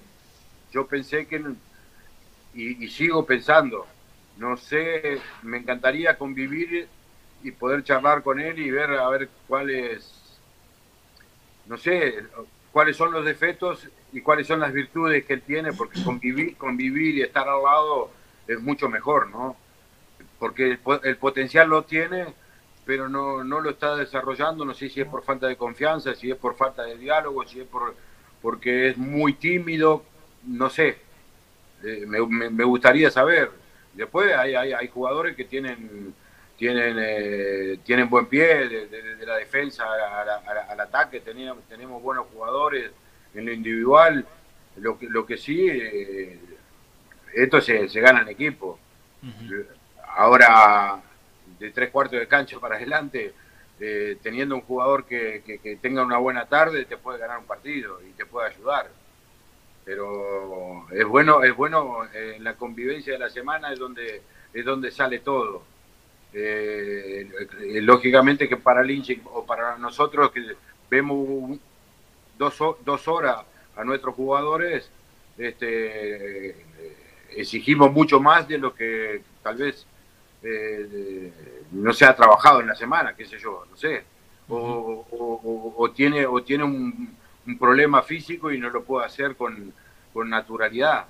yo 0.72 0.86
pensé 0.86 1.26
que, 1.26 1.42
y, 2.54 2.84
y 2.84 2.88
sigo 2.88 3.24
pensando, 3.24 3.86
no 4.36 4.56
sé, 4.56 5.20
me 5.42 5.58
encantaría 5.58 6.18
convivir 6.18 6.88
y 7.42 7.50
poder 7.50 7.84
charlar 7.84 8.22
con 8.22 8.40
él 8.40 8.58
y 8.58 8.70
ver 8.70 8.90
a 8.90 9.08
ver 9.10 9.28
cuál 9.46 9.70
es 9.70 10.38
no 11.66 11.76
sé 11.78 12.24
cuáles 12.72 12.96
son 12.96 13.12
los 13.12 13.24
defectos 13.24 13.88
y 14.12 14.20
cuáles 14.20 14.46
son 14.46 14.60
las 14.60 14.72
virtudes 14.72 15.24
que 15.24 15.34
él 15.34 15.42
tiene, 15.42 15.72
porque 15.72 16.02
convivir, 16.02 16.56
convivir 16.56 17.16
y 17.16 17.22
estar 17.22 17.48
al 17.48 17.62
lado 17.62 18.10
es 18.48 18.60
mucho 18.60 18.88
mejor, 18.88 19.30
¿no? 19.30 19.56
Porque 20.38 20.78
el, 21.04 21.16
potencial 21.16 21.68
lo 21.68 21.84
tiene, 21.84 22.26
pero 22.84 23.08
no, 23.08 23.42
no 23.42 23.60
lo 23.60 23.70
está 23.70 23.96
desarrollando, 23.96 24.64
no 24.64 24.74
sé 24.74 24.88
si 24.88 25.00
es 25.00 25.06
por 25.06 25.22
falta 25.22 25.46
de 25.46 25.56
confianza, 25.56 26.14
si 26.14 26.30
es 26.30 26.36
por 26.36 26.56
falta 26.56 26.82
de 26.82 26.98
diálogo, 26.98 27.46
si 27.46 27.60
es 27.60 27.66
por 27.66 27.94
porque 28.42 28.90
es 28.90 28.98
muy 28.98 29.32
tímido, 29.32 30.04
no 30.46 30.68
sé, 30.68 30.98
eh, 31.82 32.04
me, 32.06 32.50
me, 32.50 32.64
gustaría 32.64 33.10
saber. 33.10 33.50
Después 33.94 34.34
hay, 34.36 34.54
hay, 34.54 34.72
hay 34.74 34.88
jugadores 34.88 35.34
que 35.34 35.44
tienen 35.44 36.14
tienen, 36.56 36.96
eh, 37.00 37.78
tienen 37.84 38.08
buen 38.08 38.26
pie 38.26 38.68
de, 38.68 39.26
la 39.26 39.36
defensa 39.36 39.84
al 40.68 40.80
ataque, 40.80 41.20
tenemos, 41.20 41.64
tenemos 41.68 42.02
buenos 42.02 42.26
jugadores 42.32 42.90
en 43.34 43.46
lo 43.46 43.52
individual, 43.52 44.24
lo 44.76 44.98
que, 44.98 45.08
lo 45.08 45.26
que 45.26 45.36
sí, 45.36 45.68
eh, 45.68 46.38
esto 47.34 47.60
se, 47.60 47.88
se, 47.88 48.00
gana 48.00 48.22
en 48.22 48.28
equipo. 48.28 48.78
Ahora, 50.16 51.02
de 51.64 51.70
tres 51.70 51.90
cuartos 51.90 52.18
de 52.18 52.28
cancha 52.28 52.58
para 52.58 52.76
adelante, 52.76 53.32
eh, 53.80 54.16
teniendo 54.22 54.54
un 54.54 54.62
jugador 54.62 55.04
que, 55.04 55.78
tenga 55.80 56.02
una 56.02 56.18
buena 56.18 56.46
tarde, 56.46 56.84
te 56.84 56.96
puede 56.96 57.18
ganar 57.18 57.38
un 57.38 57.46
partido 57.46 58.00
y 58.02 58.12
te 58.12 58.26
puede 58.26 58.48
ayudar. 58.48 58.90
Pero 59.84 60.86
es 60.90 61.04
bueno, 61.04 61.42
es 61.42 61.54
bueno 61.54 62.06
en 62.12 62.44
la 62.44 62.54
convivencia 62.54 63.12
de 63.12 63.18
la 63.18 63.28
semana 63.28 63.72
es 63.72 63.78
donde, 63.78 64.22
es 64.52 64.64
donde 64.64 64.90
sale 64.90 65.18
todo 65.18 65.62
eh, 66.36 67.28
lógicamente 67.82 68.48
que 68.48 68.56
para 68.56 68.82
el 68.82 69.22
o 69.26 69.46
para 69.46 69.78
nosotros 69.78 70.32
que 70.32 70.56
vemos 70.90 71.58
dos, 72.36 72.58
dos 72.84 73.08
horas 73.08 73.38
a 73.76 73.84
nuestros 73.84 74.14
jugadores, 74.16 74.90
este, 75.38 76.56
exigimos 77.30 77.92
mucho 77.92 78.18
más 78.18 78.48
de 78.48 78.58
lo 78.58 78.74
que 78.74 79.22
tal 79.42 79.56
vez 79.56 79.86
eh, 80.44 81.32
no 81.72 81.92
se 81.92 82.04
ha 82.04 82.14
trabajado 82.14 82.60
en 82.60 82.68
la 82.68 82.74
semana, 82.74 83.14
qué 83.16 83.24
sé 83.24 83.38
yo, 83.38 83.64
no 83.70 83.76
sé. 83.76 84.04
O, 84.48 85.90
tiene, 85.94 86.26
o 86.26 86.42
tiene 86.42 86.64
un, 86.64 87.16
problema 87.58 88.02
físico 88.02 88.52
y 88.52 88.58
no 88.58 88.70
lo 88.70 88.84
puede 88.84 89.06
hacer 89.06 89.36
con, 89.36 89.72
con 90.12 90.28
naturalidad. 90.28 91.06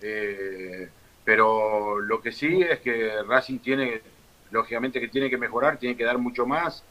Eh, 0.00 0.88
pero 1.24 2.00
lo 2.00 2.20
que 2.20 2.32
sí 2.32 2.60
es 2.62 2.80
que 2.80 3.22
Racing 3.22 3.58
tiene 3.58 4.00
lógicamente 4.50 5.00
que 5.00 5.08
tiene 5.08 5.30
que 5.30 5.38
mejorar, 5.38 5.78
tiene 5.78 5.96
que 5.96 6.04
dar 6.04 6.18
mucho 6.18 6.46
más, 6.46 6.84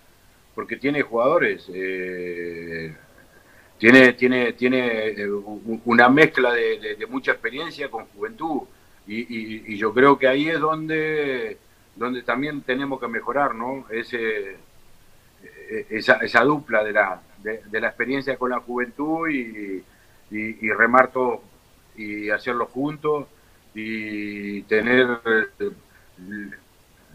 porque 0.53 0.77
tiene 0.77 1.01
jugadores, 1.01 1.69
eh, 1.73 2.95
tiene, 3.77 4.13
tiene, 4.13 4.53
tiene 4.53 5.15
una 5.85 6.09
mezcla 6.09 6.53
de, 6.53 7.05
mucha 7.09 7.31
experiencia 7.31 7.89
con 7.89 8.05
juventud, 8.07 8.61
y, 9.07 9.77
yo 9.77 9.93
creo 9.93 10.17
que 10.17 10.27
ahí 10.27 10.49
es 10.49 10.59
donde, 10.59 11.57
donde 11.95 12.23
también 12.23 12.61
tenemos 12.61 12.99
que 12.99 13.07
mejorar, 13.07 13.55
¿no? 13.55 13.85
Ese, 13.89 14.57
eh, 15.69 15.87
esa, 15.89 16.15
esa 16.17 16.43
dupla 16.43 16.83
de 16.83 16.91
la, 16.91 17.21
de, 17.41 17.81
la 17.81 17.87
experiencia 17.87 18.37
con 18.37 18.49
la 18.51 18.59
juventud 18.59 19.29
y, 19.29 19.83
y, 20.31 20.71
remar 20.71 21.11
todo 21.11 21.43
y 21.95 22.29
hacerlo 22.29 22.65
juntos 22.65 23.27
y 23.73 24.63
tener 24.63 25.19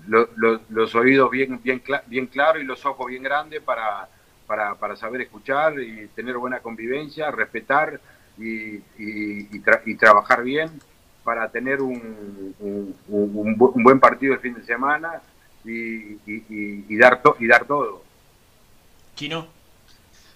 los 0.07 0.95
oídos 0.95 1.31
bien, 1.31 1.61
bien, 1.63 1.83
bien 2.07 2.27
claros 2.27 2.63
y 2.63 2.67
los 2.67 2.85
ojos 2.87 3.09
bien 3.09 3.23
grandes 3.23 3.63
para, 3.63 4.09
para, 4.47 4.75
para, 4.77 4.97
saber 4.97 5.23
escuchar 5.23 5.81
y 5.81 6.07
tener 6.09 6.37
buena 6.39 6.61
convivencia, 6.61 7.31
respetar 7.31 8.01
y, 8.39 8.83
y, 8.99 9.97
trabajar 9.97 10.43
bien 10.43 10.71
para 11.25 11.51
tener 11.51 11.81
un, 11.81 12.55
un, 13.09 13.57
buen 13.57 14.01
partido 14.01 14.35
el 14.35 14.41
fin 14.41 14.55
de 14.55 14.63
semana 14.63 15.21
y, 15.65 16.97
dar, 16.97 17.21
y 17.39 17.47
dar 17.47 17.67
todo. 17.67 18.03
Kino. 19.15 19.61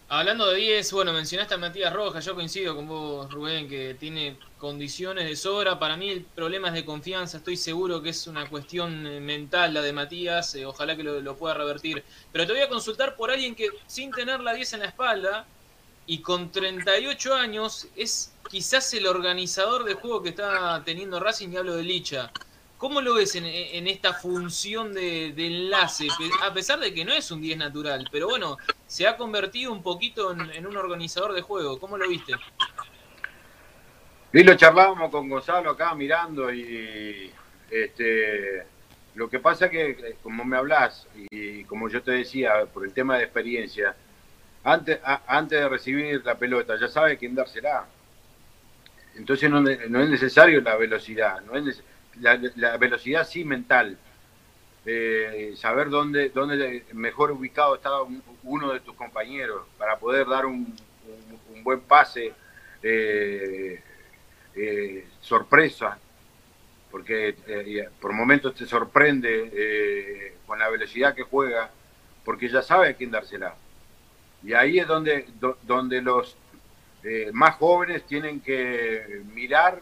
Hablando 0.09 0.47
de 0.51 0.57
10, 0.59 0.93
bueno, 0.93 1.13
mencionaste 1.15 1.55
a 1.55 1.59
Matías 1.59 1.93
Rojas, 1.93 2.25
yo 2.25 2.35
coincido 2.35 2.77
con 2.77 2.87
vos, 2.87 3.33
Rubén, 3.33 3.69
que 3.69 3.95
tiene 3.95 4.37
condiciones 4.59 5.25
de 5.25 5.35
sobra. 5.35 5.79
Para 5.79 5.97
mí 5.97 6.11
el 6.11 6.23
problema 6.23 6.69
es 6.69 6.75
de 6.75 6.85
confianza, 6.85 7.39
estoy 7.39 7.57
seguro 7.57 8.03
que 8.03 8.11
es 8.11 8.27
una 8.27 8.47
cuestión 8.49 9.07
eh, 9.07 9.19
mental 9.19 9.73
la 9.73 9.81
de 9.81 9.93
Matías, 9.95 10.55
eh, 10.57 10.67
ojalá 10.67 10.95
que 10.95 11.03
lo, 11.03 11.37
pueda 11.37 11.55
revertir. 11.55 12.05
Pero 12.31 12.47
te 12.47 12.53
voy 12.53 12.61
a 12.61 12.69
consultar 12.69 13.17
por 13.17 13.31
alguien 13.31 13.55
que 13.55 13.71
sin 13.87 14.11
tener 14.11 14.41
la 14.41 14.53
10 14.53 14.75
en 14.75 14.81
la 14.81 14.87
espalda 14.87 15.47
y 16.07 16.19
con 16.19 16.51
38 16.51 17.35
años 17.35 17.89
es 17.97 18.33
quizás 18.49 18.93
el 18.95 19.07
organizador 19.07 19.85
de 19.85 19.95
juego 19.95 20.23
que 20.23 20.31
está 20.31 20.83
teniendo 20.85 21.19
Racing 21.21 21.51
y 21.51 21.57
hablo 21.57 21.77
de 21.77 21.83
Licha. 21.83 22.31
¿Cómo 22.77 23.01
lo 23.01 23.15
ves 23.15 23.35
en, 23.37 23.47
esta 23.87 24.13
función 24.13 24.93
de, 24.93 25.29
enlace? 25.29 26.09
A 26.43 26.53
pesar 26.53 26.81
de 26.81 26.93
que 26.93 27.05
no 27.05 27.15
es 27.15 27.31
un 27.31 27.41
10 27.41 27.57
natural, 27.57 28.07
pero 28.13 28.29
bueno, 28.29 28.59
se 28.87 29.07
ha 29.07 29.17
convertido 29.17 29.73
un 29.73 29.83
poquito 29.83 30.33
en, 30.33 30.67
un 30.67 30.77
organizador 30.77 31.33
de 31.33 31.41
juego. 31.41 31.79
¿Cómo 31.79 31.97
lo 31.97 32.07
viste? 32.09 32.35
Lo 34.33 34.55
charlábamos 34.57 35.11
con 35.11 35.31
Gonzalo 35.31 35.71
acá 35.71 35.95
mirando 35.95 36.53
y 36.53 37.33
este 37.71 38.67
lo 39.15 39.31
que 39.31 39.39
pasa 39.39 39.71
que 39.71 40.17
como 40.23 40.45
me 40.45 40.57
hablas 40.57 41.07
y 41.31 41.65
como 41.65 41.89
yo 41.89 42.03
te 42.03 42.11
decía 42.11 42.67
por 42.67 42.85
el 42.85 42.93
tema 42.93 43.17
de 43.17 43.25
experiencia, 43.25 43.95
antes, 44.65 44.99
antes 45.27 45.61
de 45.61 45.69
recibir 45.69 46.25
la 46.25 46.37
pelota 46.37 46.77
ya 46.79 46.89
sabe 46.89 47.19
quién 47.19 47.35
dársela. 47.35 47.87
Entonces 49.15 49.49
no, 49.49 49.69
es 49.69 50.09
necesario 50.09 50.61
la 50.61 50.77
velocidad, 50.77 51.41
no 51.43 51.57
es 51.57 51.65
necesario 51.65 52.51
la, 52.57 52.77
velocidad 52.77 53.27
sí 53.27 53.45
mental. 53.45 53.97
Eh, 54.87 55.55
saber 55.57 55.89
dónde, 55.89 56.29
dónde 56.31 56.85
mejor 56.93 57.33
ubicado 57.33 57.77
está 57.77 57.91
uno 58.43 58.73
de 58.73 58.81
tus 58.81 58.95
compañeros 58.95 59.67
para 59.79 59.99
poder 59.99 60.27
dar 60.27 60.45
un, 60.47 60.75
buen 61.63 61.81
pase, 61.81 62.33
eh, 62.83 63.83
eh, 64.55 65.07
sorpresa. 65.21 65.99
porque 66.91 67.35
eh, 67.47 67.89
por 68.01 68.13
momentos 68.13 68.55
te 68.55 68.67
sorprende 68.67 70.37
con 70.47 70.59
la 70.59 70.69
velocidad 70.69 71.15
que 71.15 71.23
juega, 71.23 71.71
porque 72.25 72.49
ya 72.49 72.63
sabe 72.63 72.89
a 72.89 72.95
quién 72.95 73.11
dársela. 73.11 73.57
Y 74.45 74.53
ahí 74.53 74.79
es 74.79 74.87
donde, 74.87 75.27
donde 75.63 76.03
los 76.03 76.37
eh, 77.03 77.31
más 77.33 77.57
jóvenes 77.57 78.05
tienen 78.07 78.41
que 78.41 79.23
mirar, 79.35 79.81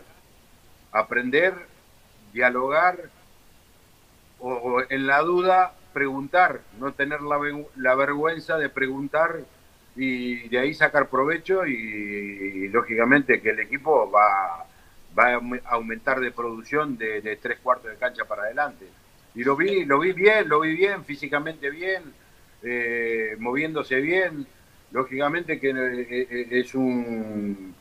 aprender, 0.93 1.55
dialogar 2.33 2.99
o, 4.39 4.83
en 4.89 5.07
la 5.07 5.21
duda 5.21 5.75
preguntar, 5.93 6.63
no 6.79 6.93
tener 6.93 7.21
la, 7.21 7.39
la, 7.77 7.95
vergüenza 7.95 8.57
de 8.57 8.69
preguntar 8.69 9.41
y 9.95 10.49
de 10.49 10.59
ahí 10.59 10.75
sacar 10.75 11.09
provecho 11.09 11.67
y, 11.67 12.69
lógicamente 12.69 13.41
que 13.41 13.51
el 13.51 13.61
equipo 13.61 14.11
va, 14.11 14.67
va, 15.17 15.35
a 15.35 15.75
aumentar 15.75 16.19
de 16.21 16.33
producción 16.33 16.97
de, 16.97 17.39
tres 17.41 17.59
cuartos 17.61 17.91
de 17.91 17.97
cancha 17.99 18.25
para 18.25 18.45
adelante. 18.45 18.87
Y 19.35 19.45
lo 19.45 19.57
vi, 19.57 19.85
lo 19.85 20.01
vi 20.01 20.13
bien, 20.13 20.49
lo 20.49 20.61
vi 20.61 20.75
bien, 20.75 21.05
físicamente 21.05 21.71
bien, 21.71 22.03
eh, 22.63 23.37
moviéndose 23.39 24.01
bien. 24.01 24.47
Lógicamente 24.91 25.59
que 25.59 25.71
eh, 25.71 26.07
eh, 26.11 26.49
es 26.51 26.75
un, 26.75 27.75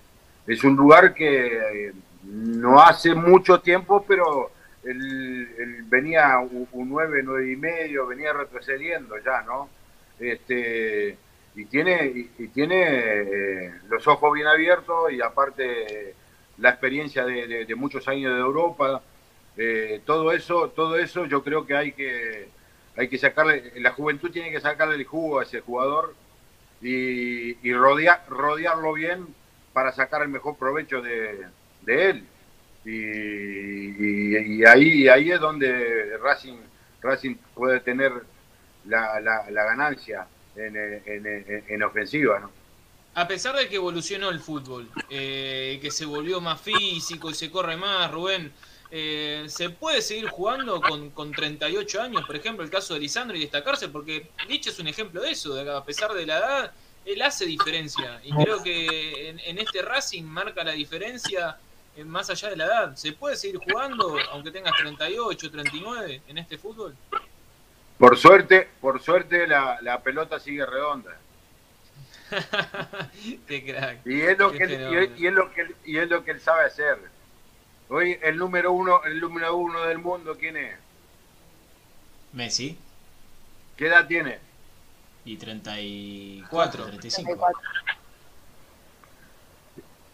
es 0.48 0.64
un 0.64 0.76
lugar 0.76 1.14
que 1.14 1.92
no 2.24 2.82
hace 2.82 3.14
mucho 3.14 3.60
tiempo, 3.60 4.06
pero 4.08 4.52
él, 4.84 5.84
venía 5.90 6.40
un, 6.40 6.68
un 6.72 6.90
9, 6.90 7.22
9 7.24 7.52
y 7.52 7.56
medio, 7.56 8.08
venía 8.08 8.34
retrocediendo 8.34 9.16
ya, 9.24 9.42
¿no? 9.42 9.70
Este, 10.20 11.18
y 11.56 11.66
tiene, 11.66 12.30
y, 12.38 12.48
tiene 12.48 12.84
eh, 12.88 13.74
los 13.90 14.08
ojos 14.08 14.34
bien 14.34 14.48
abiertos 14.48 15.12
y 15.12 15.22
aparte 15.22 16.16
la 16.58 16.70
experiencia 16.70 17.26
de, 17.26 17.76
muchos 17.76 18.08
años 18.08 18.34
de 18.34 18.40
Europa, 18.40 19.02
eh, 19.58 20.02
todo 20.06 20.32
eso, 20.32 20.70
todo 20.70 20.98
eso 20.98 21.26
yo 21.26 21.44
creo 21.44 21.66
que 21.66 21.76
hay 21.76 21.92
que 21.92 22.50
hay 22.96 23.08
que 23.08 23.18
sacarle, 23.18 23.74
la 23.78 23.92
juventud 23.92 24.32
tiene 24.32 24.52
que 24.52 24.62
sacarle 24.62 24.96
el 24.96 25.06
jugo 25.06 25.40
a 25.40 25.44
ese 25.44 25.62
jugador 25.62 26.16
y, 26.82 27.58
y 27.68 27.74
rodearlo 27.74 28.94
bien 28.94 29.28
para 29.74 29.92
sacar 29.92 30.22
el 30.24 30.30
mejor 30.30 30.58
provecho 30.58 31.02
de, 31.02 31.48
él. 31.88 32.26
Y, 32.84 34.64
ahí, 34.66 35.08
ahí 35.08 35.32
es 35.32 35.40
donde 35.40 36.18
Racing, 36.18 36.58
Racing 37.02 37.36
puede 37.54 37.80
tener 37.80 38.12
la, 38.86 39.20
la 39.22 39.64
ganancia 39.64 40.28
en, 40.56 41.84
ofensiva, 41.84 42.40
¿no? 42.40 42.52
A 43.14 43.28
pesar 43.28 43.56
de 43.56 43.68
que 43.68 43.76
evolucionó 43.76 44.30
el 44.30 44.40
fútbol, 44.40 44.90
eh, 45.10 45.80
que 45.82 45.92
se 45.92 46.06
volvió 46.06 46.40
más 46.40 46.62
físico 46.62 47.30
y 47.30 47.34
se 47.34 47.52
corre 47.52 47.76
más, 47.76 48.10
Rubén, 48.10 48.54
eh, 48.92 49.46
¿se 49.48 49.70
puede 49.70 50.02
seguir 50.02 50.28
jugando 50.28 50.82
con, 50.82 51.12
con 51.12 51.32
38 51.32 52.02
años, 52.02 52.26
por 52.26 52.36
ejemplo, 52.36 52.64
el 52.64 52.70
caso 52.70 52.94
de 52.94 53.00
Lisandro 53.00 53.38
y 53.38 53.42
destacarse? 53.42 53.88
Porque 53.88 54.30
Lich 54.50 54.68
es 54.68 54.80
un 54.80 54.88
ejemplo 54.88 55.22
de 55.22 55.32
eso, 55.32 55.56
de 55.56 55.72
a 55.72 55.84
pesar 55.84 56.14
de 56.14 56.26
la 56.26 56.38
edad, 56.38 56.72
él 57.06 57.22
hace 57.22 57.46
diferencia. 57.46 58.20
Y 58.24 58.32
creo 58.34 58.62
que 58.62 59.30
en, 59.30 59.58
este 59.58 59.82
Racing 59.82 60.24
marca 60.24 60.64
la 60.64 60.74
diferencia 60.74 61.58
eh, 61.96 62.04
más 62.04 62.30
allá 62.30 62.50
de 62.50 62.58
la 62.58 62.66
edad. 62.66 62.96
¿Se 62.96 63.14
puede 63.14 63.38
seguir 63.38 63.60
jugando 63.60 64.18
aunque 64.32 64.52
tengas 64.52 64.74
38, 64.78 65.52
39 65.52 66.22
en 66.28 66.38
este 66.38 66.58
fútbol? 66.58 66.96
Por 67.98 68.18
suerte, 68.18 68.68
por 68.82 69.02
suerte 69.02 69.48
la, 69.48 69.80
la 69.82 70.02
pelota 70.02 70.40
sigue 70.40 70.66
redonda. 70.66 71.18
Qué 73.48 73.66
crack. 73.66 74.06
Y 74.06 74.22
es 74.22 74.38
lo 74.38 74.52
que 74.52 74.64
él, 74.64 75.12
y, 75.18 75.28
es 75.28 75.34
lo 75.34 75.52
que 75.52 75.76
y 75.86 75.98
es 75.98 76.10
lo 76.10 76.24
que 76.24 76.32
él 76.32 76.42
sabe 76.42 76.66
hacer. 76.66 76.98
Hoy 77.94 78.18
el 78.22 78.38
número 78.38 78.72
uno, 78.72 79.04
el 79.04 79.20
número 79.20 79.54
uno 79.58 79.82
del 79.82 79.98
mundo, 79.98 80.38
¿quién 80.40 80.56
es? 80.56 80.76
Messi. 82.32 82.78
¿Qué 83.76 83.88
edad 83.88 84.08
tiene? 84.08 84.40
Y 85.26 85.36
34, 85.36 86.86
35. 86.86 87.48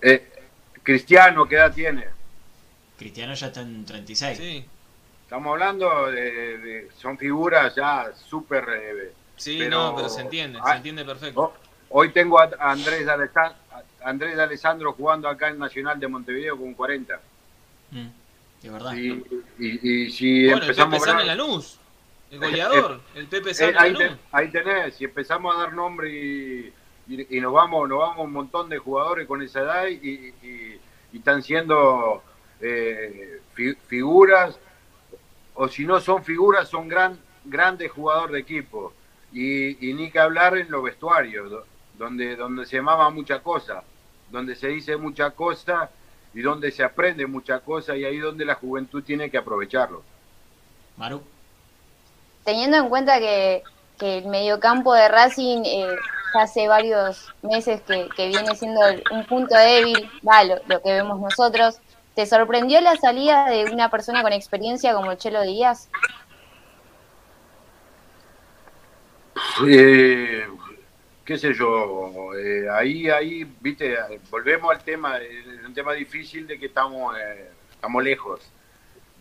Eh, 0.01 0.27
Cristiano, 0.81 1.47
¿qué 1.47 1.55
edad 1.57 1.71
tiene? 1.71 2.05
Cristiano 2.97 3.35
ya 3.35 3.45
está 3.45 3.61
en 3.61 3.85
36. 3.85 4.37
Sí. 4.39 4.65
Estamos 5.21 5.51
hablando 5.51 6.09
de, 6.09 6.89
son 6.97 7.15
figuras 7.19 7.75
ya 7.75 8.11
súper... 8.15 8.65
Eh, 8.69 9.13
sí, 9.35 9.67
no, 9.69 9.95
pero 9.95 10.09
se 10.09 10.21
entiende, 10.21 10.59
se 10.65 10.71
entiende 10.77 11.05
perfecto. 11.05 11.53
Hoy 11.89 12.11
tengo 12.11 12.39
a 12.39 12.49
Andrés, 12.59 13.07
Alessandro, 13.07 13.55
Andrés 14.03 14.39
Alessandro 14.39 14.93
jugando 14.93 15.29
acá 15.29 15.49
en 15.49 15.59
Nacional 15.59 15.99
de 15.99 16.07
Montevideo 16.07 16.57
con 16.57 16.73
40. 16.73 17.21
Mm, 17.91 18.07
de 18.63 18.69
verdad. 18.69 18.93
Y, 18.95 19.23
y, 19.59 20.11
si 20.11 20.45
bueno, 20.45 20.61
empezamos 20.61 20.93
el 20.95 20.99
Pepe 20.99 21.11
San 21.11 21.19
en 21.21 21.27
la 21.27 21.35
luz, 21.35 21.79
el 22.31 22.39
goleador, 22.39 23.01
el 23.15 23.27
Pepe 23.27 23.53
San 23.53 23.77
ahí, 23.77 23.95
ahí 24.31 24.51
tenés, 24.51 24.95
si 24.95 25.05
empezamos 25.05 25.55
a 25.55 25.59
dar 25.59 25.73
nombre 25.73 26.09
y, 26.09 26.73
y, 27.07 27.39
nos 27.39 27.53
vamos 27.53 27.87
nos 27.87 27.99
vamos 27.99 28.25
un 28.25 28.33
montón 28.33 28.69
de 28.69 28.77
jugadores 28.77 29.27
con 29.27 29.41
esa 29.41 29.61
edad 29.61 29.87
y, 29.87 30.33
están 31.13 31.41
siendo 31.41 32.21
eh, 32.61 33.41
figuras 33.87 34.59
o 35.57 35.67
si 35.67 35.85
no 35.85 35.99
son 35.99 36.23
figuras, 36.23 36.69
son 36.69 36.87
gran, 36.87 37.17
grandes 37.43 37.91
jugadores 37.91 38.33
de 38.33 38.39
equipo. 38.39 38.93
Y, 39.33 39.75
ni 39.93 40.11
que 40.11 40.19
hablar 40.19 40.57
en 40.57 40.69
los 40.69 40.83
vestuarios, 40.83 41.51
donde, 41.97 42.35
donde 42.35 42.65
se 42.65 42.81
mama 42.81 43.09
mucha 43.09 43.39
cosa, 43.39 43.83
donde 44.31 44.55
se 44.55 44.67
dice 44.67 44.95
mucha 44.97 45.31
cosa 45.31 45.89
y 46.33 46.41
donde 46.41 46.71
se 46.71 46.83
aprende 46.83 47.25
mucha 47.25 47.59
cosa 47.59 47.95
y 47.95 48.05
ahí 48.05 48.17
donde 48.17 48.45
la 48.45 48.55
juventud 48.55 49.03
tiene 49.03 49.29
que 49.29 49.37
aprovecharlo. 49.37 50.03
Maru. 50.97 51.21
Teniendo 52.43 52.77
en 52.77 52.89
cuenta 52.89 53.19
que, 53.19 53.63
que 53.97 54.19
el 54.19 54.27
mediocampo 54.27 54.93
de 54.93 55.07
Racing 55.07 55.63
eh, 55.65 55.95
hace 56.35 56.67
varios 56.67 57.33
meses 57.41 57.81
que, 57.81 58.27
viene 58.27 58.55
siendo 58.55 58.81
un 59.11 59.25
punto 59.25 59.55
débil, 59.55 60.09
va, 60.27 60.43
lo, 60.43 60.55
lo 60.67 60.81
que 60.81 60.93
vemos 60.93 61.19
nosotros, 61.19 61.79
¿Te 62.17 62.25
sorprendió 62.25 62.81
la 62.81 62.95
salida 62.95 63.45
de 63.45 63.65
una 63.65 63.91
persona 63.91 64.23
con 64.23 64.33
experiencia 64.33 64.95
como 64.95 65.13
Chelo 65.13 65.43
Díaz? 65.43 65.87
Eh, 69.67 70.47
qué 71.27 71.37
sé 71.37 71.53
yo, 71.53 72.33
eh, 72.37 72.69
ahí, 72.71 73.09
ahí, 73.09 73.43
viste, 73.59 73.97
volvemos 74.31 74.73
al 74.73 74.81
tema, 74.81 75.17
es 75.17 75.65
un 75.65 75.73
tema 75.73 75.91
difícil 75.91 76.47
de 76.47 76.57
que 76.57 76.67
estamos, 76.67 77.17
eh, 77.17 77.49
estamos 77.69 78.01
lejos. 78.01 78.39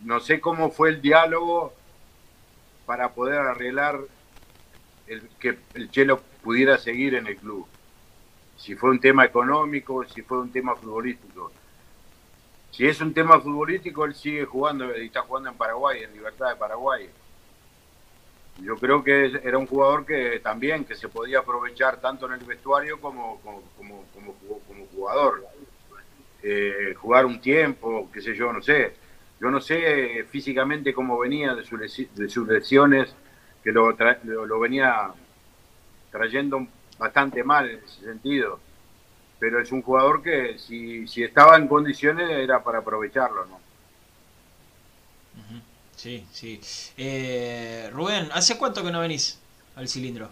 No 0.03 0.21
sé 0.21 0.39
cómo 0.39 0.71
fue 0.71 0.91
el 0.91 1.01
diálogo 1.01 1.73
para 2.85 3.09
poder 3.09 3.39
arreglar 3.39 3.99
que 5.37 5.57
el 5.73 5.91
Chelo 5.91 6.21
pudiera 6.41 6.77
seguir 6.77 7.13
en 7.15 7.27
el 7.27 7.35
club. 7.35 7.67
Si 8.55 8.73
fue 8.75 8.91
un 8.91 9.01
tema 9.01 9.25
económico, 9.25 10.05
si 10.05 10.21
fue 10.21 10.39
un 10.39 10.49
tema 10.49 10.77
futbolístico. 10.77 11.51
Si 12.71 12.87
es 12.87 13.01
un 13.01 13.13
tema 13.13 13.41
futbolístico, 13.41 14.05
él 14.05 14.15
sigue 14.15 14.45
jugando 14.45 14.97
y 14.97 15.07
está 15.07 15.23
jugando 15.23 15.49
en 15.49 15.57
Paraguay, 15.57 16.03
en 16.03 16.13
Libertad 16.13 16.51
de 16.51 16.55
Paraguay. 16.55 17.09
Yo 18.61 18.75
creo 18.75 19.03
que 19.03 19.39
era 19.43 19.57
un 19.57 19.67
jugador 19.67 20.05
que 20.05 20.39
también 20.39 20.83
que 20.85 20.95
se 20.95 21.09
podía 21.09 21.39
aprovechar 21.39 22.01
tanto 22.01 22.25
en 22.25 22.33
el 22.33 22.45
vestuario 22.45 22.99
como, 22.99 23.39
como, 23.41 23.63
como, 24.13 24.85
jugador. 24.93 25.45
Eh, 26.41 26.93
jugar 26.97 27.25
un 27.25 27.39
tiempo, 27.39 28.09
qué 28.11 28.21
sé 28.21 28.35
yo, 28.35 28.51
no 28.51 28.61
sé. 28.61 28.93
Yo 29.39 29.51
no 29.51 29.61
sé 29.61 30.25
físicamente 30.29 30.93
cómo 30.93 31.19
venía 31.19 31.53
de, 31.53 31.61
de 31.61 32.29
sus 32.29 32.47
lesiones, 32.47 33.13
que 33.63 33.71
lo, 33.71 33.91
lo 33.91 34.59
venía 34.59 35.11
trayendo 36.11 36.65
bastante 36.97 37.43
mal 37.43 37.69
en 37.69 37.79
ese 37.83 38.05
sentido 38.05 38.59
pero 39.39 39.61
es 39.61 39.71
un 39.71 39.81
jugador 39.81 40.21
que 40.23 40.57
si, 40.57 41.07
si 41.07 41.23
estaba 41.23 41.57
en 41.57 41.67
condiciones 41.67 42.29
era 42.29 42.63
para 42.63 42.79
aprovecharlo, 42.79 43.45
¿no? 43.45 43.59
Sí, 45.97 46.23
sí. 46.31 46.61
Eh, 46.95 47.89
Rubén, 47.91 48.29
¿hace 48.31 48.57
cuánto 48.57 48.83
que 48.83 48.91
no 48.91 49.01
venís 49.01 49.39
al 49.75 49.89
cilindro? 49.89 50.29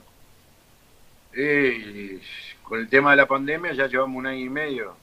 Eh, 1.34 2.22
con 2.62 2.80
el 2.80 2.88
tema 2.88 3.12
de 3.12 3.18
la 3.18 3.28
pandemia 3.28 3.74
ya 3.74 3.88
llevamos 3.88 4.16
un 4.16 4.28
año 4.28 4.46
y 4.46 4.50
medio. 4.50 4.96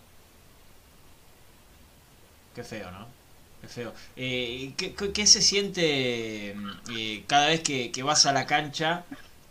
Qué 2.54 2.62
feo, 2.62 2.90
¿no? 2.92 3.08
Qué 3.60 3.66
feo. 3.66 3.92
Eh, 4.16 4.72
¿qué, 4.76 5.26
se 5.26 5.42
siente 5.42 6.54
eh, 6.90 7.24
cada 7.26 7.48
vez 7.48 7.60
que, 7.60 7.90
que, 7.90 8.02
vas 8.04 8.24
a 8.26 8.32
la 8.32 8.46
cancha? 8.46 9.04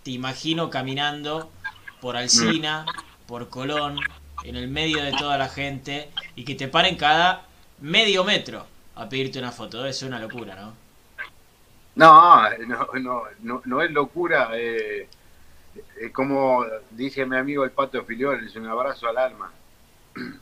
Te 0.04 0.12
imagino 0.12 0.70
caminando 0.70 1.52
por 2.00 2.16
Alcina, 2.16 2.86
por 3.28 3.50
Colón, 3.50 3.98
en 4.44 4.56
el 4.56 4.70
medio 4.70 5.04
de 5.04 5.12
toda 5.12 5.38
la 5.38 5.50
gente 5.50 6.10
y 6.36 6.46
que 6.46 6.56
te 6.56 6.70
paren 6.70 6.96
cada 6.96 7.46
medio 7.80 8.24
metro 8.24 8.66
a 8.96 9.10
pedirte 9.10 9.40
una 9.40 9.52
foto. 9.52 9.86
Es 9.86 10.04
una 10.04 10.20
locura, 10.20 10.56
¿no? 10.56 10.91
No, 11.96 12.50
no, 12.68 12.88
no, 13.42 13.62
no, 13.66 13.82
es 13.82 13.92
locura. 13.92 14.52
Eh, 14.54 15.08
como 16.14 16.66
dice 16.92 17.26
mi 17.26 17.38
amigo 17.38 17.64
el 17.64 17.72
Pato 17.72 18.04
Filiol, 18.04 18.46
es 18.46 18.56
un 18.56 18.68
abrazo 18.68 19.08
al 19.08 19.18
alma. 19.18 19.52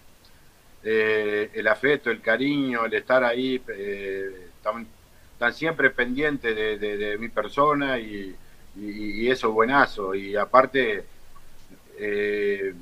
Eh, 0.81 1.51
el 1.55 1.67
afecto, 1.67 2.09
el 2.09 2.21
cariño, 2.21 2.85
el 2.85 2.93
estar 2.93 3.21
ahí, 3.23 3.61
eh, 3.67 4.47
están, 4.55 5.53
siempre 5.53 5.89
pendientes 5.89 6.55
de, 6.55 7.17
mi 7.19 7.27
persona 7.27 7.99
y, 7.99 8.35
eso 9.27 9.49
es 9.49 9.53
buenazo. 9.53 10.15
Y 10.15 10.37
aparte, 10.37 11.03
eh, 11.97 12.73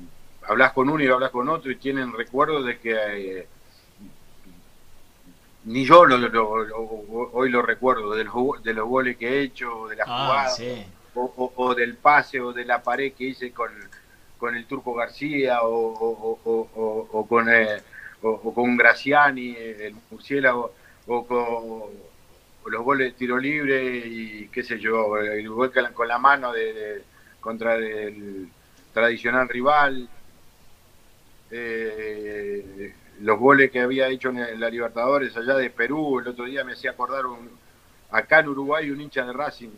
hablas 0.46 0.72
con 0.72 0.88
uno 0.88 1.02
y 1.02 1.08
hablas 1.08 1.30
con 1.30 1.48
otro 1.48 1.72
y 1.72 1.76
tienen 1.76 2.12
recuerdos 2.12 2.66
de 2.66 2.78
que 2.78 3.48
ni 5.68 5.84
yo 5.84 6.00
hoy 6.00 7.50
lo 7.50 7.62
recuerdo, 7.62 8.14
de 8.14 8.24
los, 8.24 8.62
de 8.62 8.72
los 8.72 8.88
goles 8.88 9.18
que 9.18 9.28
he 9.28 9.42
hecho, 9.42 9.86
de 9.88 9.96
la 9.96 10.04
ah, 10.06 10.48
jugada, 10.54 10.86
o, 11.14 11.74
del 11.74 11.96
pase 11.96 12.40
o 12.40 12.54
de 12.54 12.64
la 12.64 12.82
pared 12.82 13.12
que 13.12 13.24
hice 13.24 13.52
con, 13.52 13.70
con 14.38 14.54
el 14.56 14.64
Turco 14.64 14.94
García 14.94 15.58
o, 15.62 17.26
con, 17.28 17.52
eh, 17.52 17.82
o, 18.22 18.54
con 18.54 18.76
Graciani, 18.78 19.54
el 19.56 19.94
murciélago, 20.10 20.72
o 21.06 21.26
con 21.26 22.72
los 22.72 22.82
goles 22.82 23.08
de 23.08 23.18
tiro 23.18 23.38
libre 23.38 23.84
y 24.06 24.48
qué 24.48 24.62
sé 24.62 24.78
yo, 24.78 25.18
el 25.18 25.48
gol 25.50 25.70
con 25.92 26.08
la 26.08 26.18
mano 26.18 26.50
de, 26.50 27.02
contra 27.40 27.74
el 27.74 28.48
tradicional 28.94 29.48
rival. 29.48 30.08
Eh, 31.50 32.94
los 33.20 33.38
goles 33.38 33.70
que 33.70 33.80
había 33.80 34.08
hecho 34.08 34.30
en 34.30 34.60
la 34.60 34.70
Libertadores 34.70 35.36
allá 35.36 35.54
de 35.56 35.70
Perú, 35.70 36.20
el 36.20 36.28
otro 36.28 36.44
día 36.44 36.64
me 36.64 36.72
hacía 36.72 36.92
acordar 36.92 37.26
un, 37.26 37.50
acá 38.10 38.40
en 38.40 38.48
Uruguay 38.48 38.90
un 38.90 39.00
hincha 39.00 39.24
de 39.24 39.32
Racing 39.32 39.70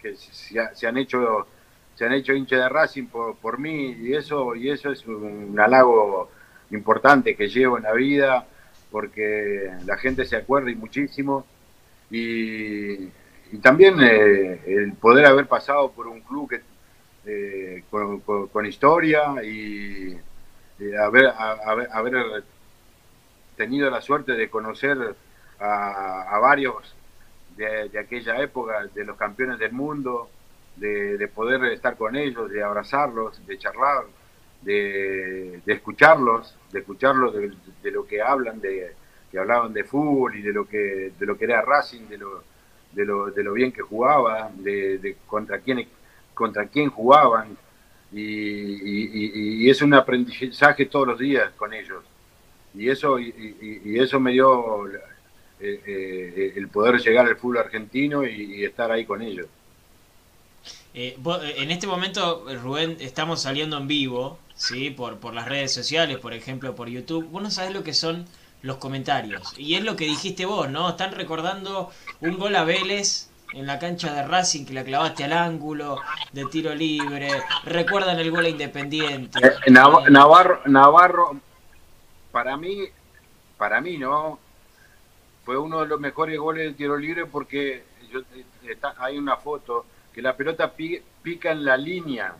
que 0.00 0.16
se, 0.16 0.86
han 0.86 0.96
hecho 0.96 1.46
se 1.94 2.04
han 2.06 2.12
hecho 2.12 2.32
hincha 2.32 2.56
de 2.56 2.68
Racing 2.68 3.06
por, 3.06 3.36
por 3.36 3.58
mí 3.58 3.96
y 4.00 4.14
eso 4.14 4.54
y 4.54 4.70
eso 4.70 4.90
es 4.90 5.06
un 5.06 5.58
halago 5.58 6.30
importante 6.70 7.34
que 7.34 7.48
llevo 7.48 7.76
en 7.76 7.84
la 7.84 7.92
vida 7.92 8.46
porque 8.90 9.70
la 9.84 9.96
gente 9.96 10.24
se 10.24 10.36
acuerda 10.36 10.70
y 10.70 10.74
muchísimo 10.74 11.44
y, 12.10 13.08
también 13.62 13.98
eh, 14.02 14.60
el 14.66 14.92
poder 14.92 15.24
haber 15.24 15.46
pasado 15.46 15.90
por 15.92 16.06
un 16.06 16.20
club 16.20 16.50
que 16.50 16.60
eh, 17.26 17.82
con, 17.90 18.66
historia 18.66 19.42
y 19.42 20.16
haber, 20.98 21.28
haber, 21.28 21.88
haber 21.90 22.44
tenido 23.58 23.90
la 23.90 24.00
suerte 24.00 24.32
de 24.32 24.48
conocer 24.48 24.96
a, 25.60 26.38
varios 26.40 26.94
de, 27.56 27.98
aquella 27.98 28.40
época, 28.40 28.86
de 28.94 29.04
los 29.04 29.18
campeones 29.18 29.58
del 29.58 29.72
mundo, 29.72 30.30
de, 30.76 31.28
poder 31.34 31.64
estar 31.66 31.96
con 31.96 32.16
ellos, 32.16 32.50
de 32.50 32.62
abrazarlos, 32.62 33.44
de 33.46 33.58
charlar, 33.58 34.04
de, 34.62 35.60
escucharlos, 35.66 36.56
de 36.72 36.78
escucharlos 36.78 37.34
de, 37.34 37.90
lo 37.90 38.06
que 38.06 38.22
hablan, 38.22 38.60
de 38.60 38.94
que 39.30 39.38
hablaban 39.38 39.74
de 39.74 39.84
fútbol 39.84 40.36
y 40.36 40.40
de 40.40 40.52
lo 40.54 40.66
que 40.66 41.12
de 41.18 41.26
lo 41.26 41.36
que 41.36 41.44
era 41.44 41.60
Racing, 41.60 42.08
de 42.08 42.16
lo 42.16 42.42
de 42.92 43.04
lo, 43.04 43.30
de 43.30 43.42
lo 43.42 43.52
bien 43.52 43.72
que 43.72 43.82
jugaba, 43.82 44.50
de, 44.54 45.16
contra 45.26 45.58
quién 45.58 45.86
contra 46.32 46.66
quién 46.66 46.88
jugaban. 46.88 47.56
Y 48.10 49.68
es 49.68 49.82
un 49.82 49.92
aprendizaje 49.92 50.86
todos 50.86 51.08
los 51.08 51.18
días 51.18 51.50
con 51.58 51.74
ellos 51.74 52.02
y 52.74 52.90
eso, 52.90 53.18
y, 53.18 53.98
eso 53.98 54.20
me 54.20 54.32
dio 54.32 54.86
eh, 54.86 55.00
eh, 55.60 56.52
el 56.56 56.68
poder 56.68 57.00
llegar 57.00 57.26
al 57.26 57.36
fútbol 57.36 57.58
argentino 57.58 58.24
y, 58.24 58.64
estar 58.64 58.90
ahí 58.90 59.04
con 59.04 59.22
ellos. 59.22 59.46
Eh, 60.94 61.16
en 61.56 61.70
este 61.70 61.86
momento, 61.86 62.44
Rubén, 62.62 62.96
estamos 63.00 63.42
saliendo 63.42 63.76
en 63.78 63.86
vivo, 63.86 64.38
¿sí? 64.54 64.90
Por, 64.90 65.18
por 65.18 65.34
las 65.34 65.48
redes 65.48 65.72
sociales, 65.72 66.18
por 66.18 66.32
ejemplo, 66.32 66.74
por 66.74 66.88
YouTube. 66.88 67.28
Vos 67.28 67.42
no 67.42 67.50
sabés 67.50 67.72
lo 67.72 67.82
que 67.82 67.94
son 67.94 68.26
los 68.62 68.78
comentarios. 68.78 69.54
Y 69.56 69.74
es 69.74 69.84
lo 69.84 69.96
que 69.96 70.04
dijiste 70.04 70.44
vos, 70.44 70.68
¿no? 70.70 70.88
Están 70.88 71.12
recordando 71.12 71.90
un 72.20 72.38
gol 72.38 72.56
a 72.56 72.64
Vélez 72.64 73.28
en 73.52 73.66
la 73.66 73.78
cancha 73.78 74.12
de 74.12 74.26
Racing 74.26 74.64
que 74.64 74.74
la 74.74 74.84
clavaste 74.84 75.24
al 75.24 75.32
ángulo, 75.32 75.98
de 76.32 76.44
tiro 76.46 76.74
libre. 76.74 77.30
Recuerdan 77.64 78.18
el 78.18 78.30
gol 78.30 78.44
a 78.44 78.48
Independiente. 78.48 79.40
Navarro, 79.68 80.60
Navarro 80.66 81.40
para 82.38 82.56
mí, 82.56 82.84
para 83.56 83.80
mí, 83.80 83.98
¿no? 83.98 84.38
Fue 85.44 85.58
uno 85.58 85.80
de 85.80 85.88
los 85.88 85.98
mejores 85.98 86.38
goles 86.38 86.66
del 86.66 86.76
tiro 86.76 86.96
libre 86.96 87.26
porque 87.26 87.82
yo, 88.12 88.20
está, 88.62 88.94
hay 88.96 89.18
una 89.18 89.36
foto 89.38 89.86
que 90.12 90.22
la 90.22 90.36
pelota 90.36 90.72
pica 90.72 91.50
en 91.50 91.64
la 91.64 91.76
línea 91.76 92.36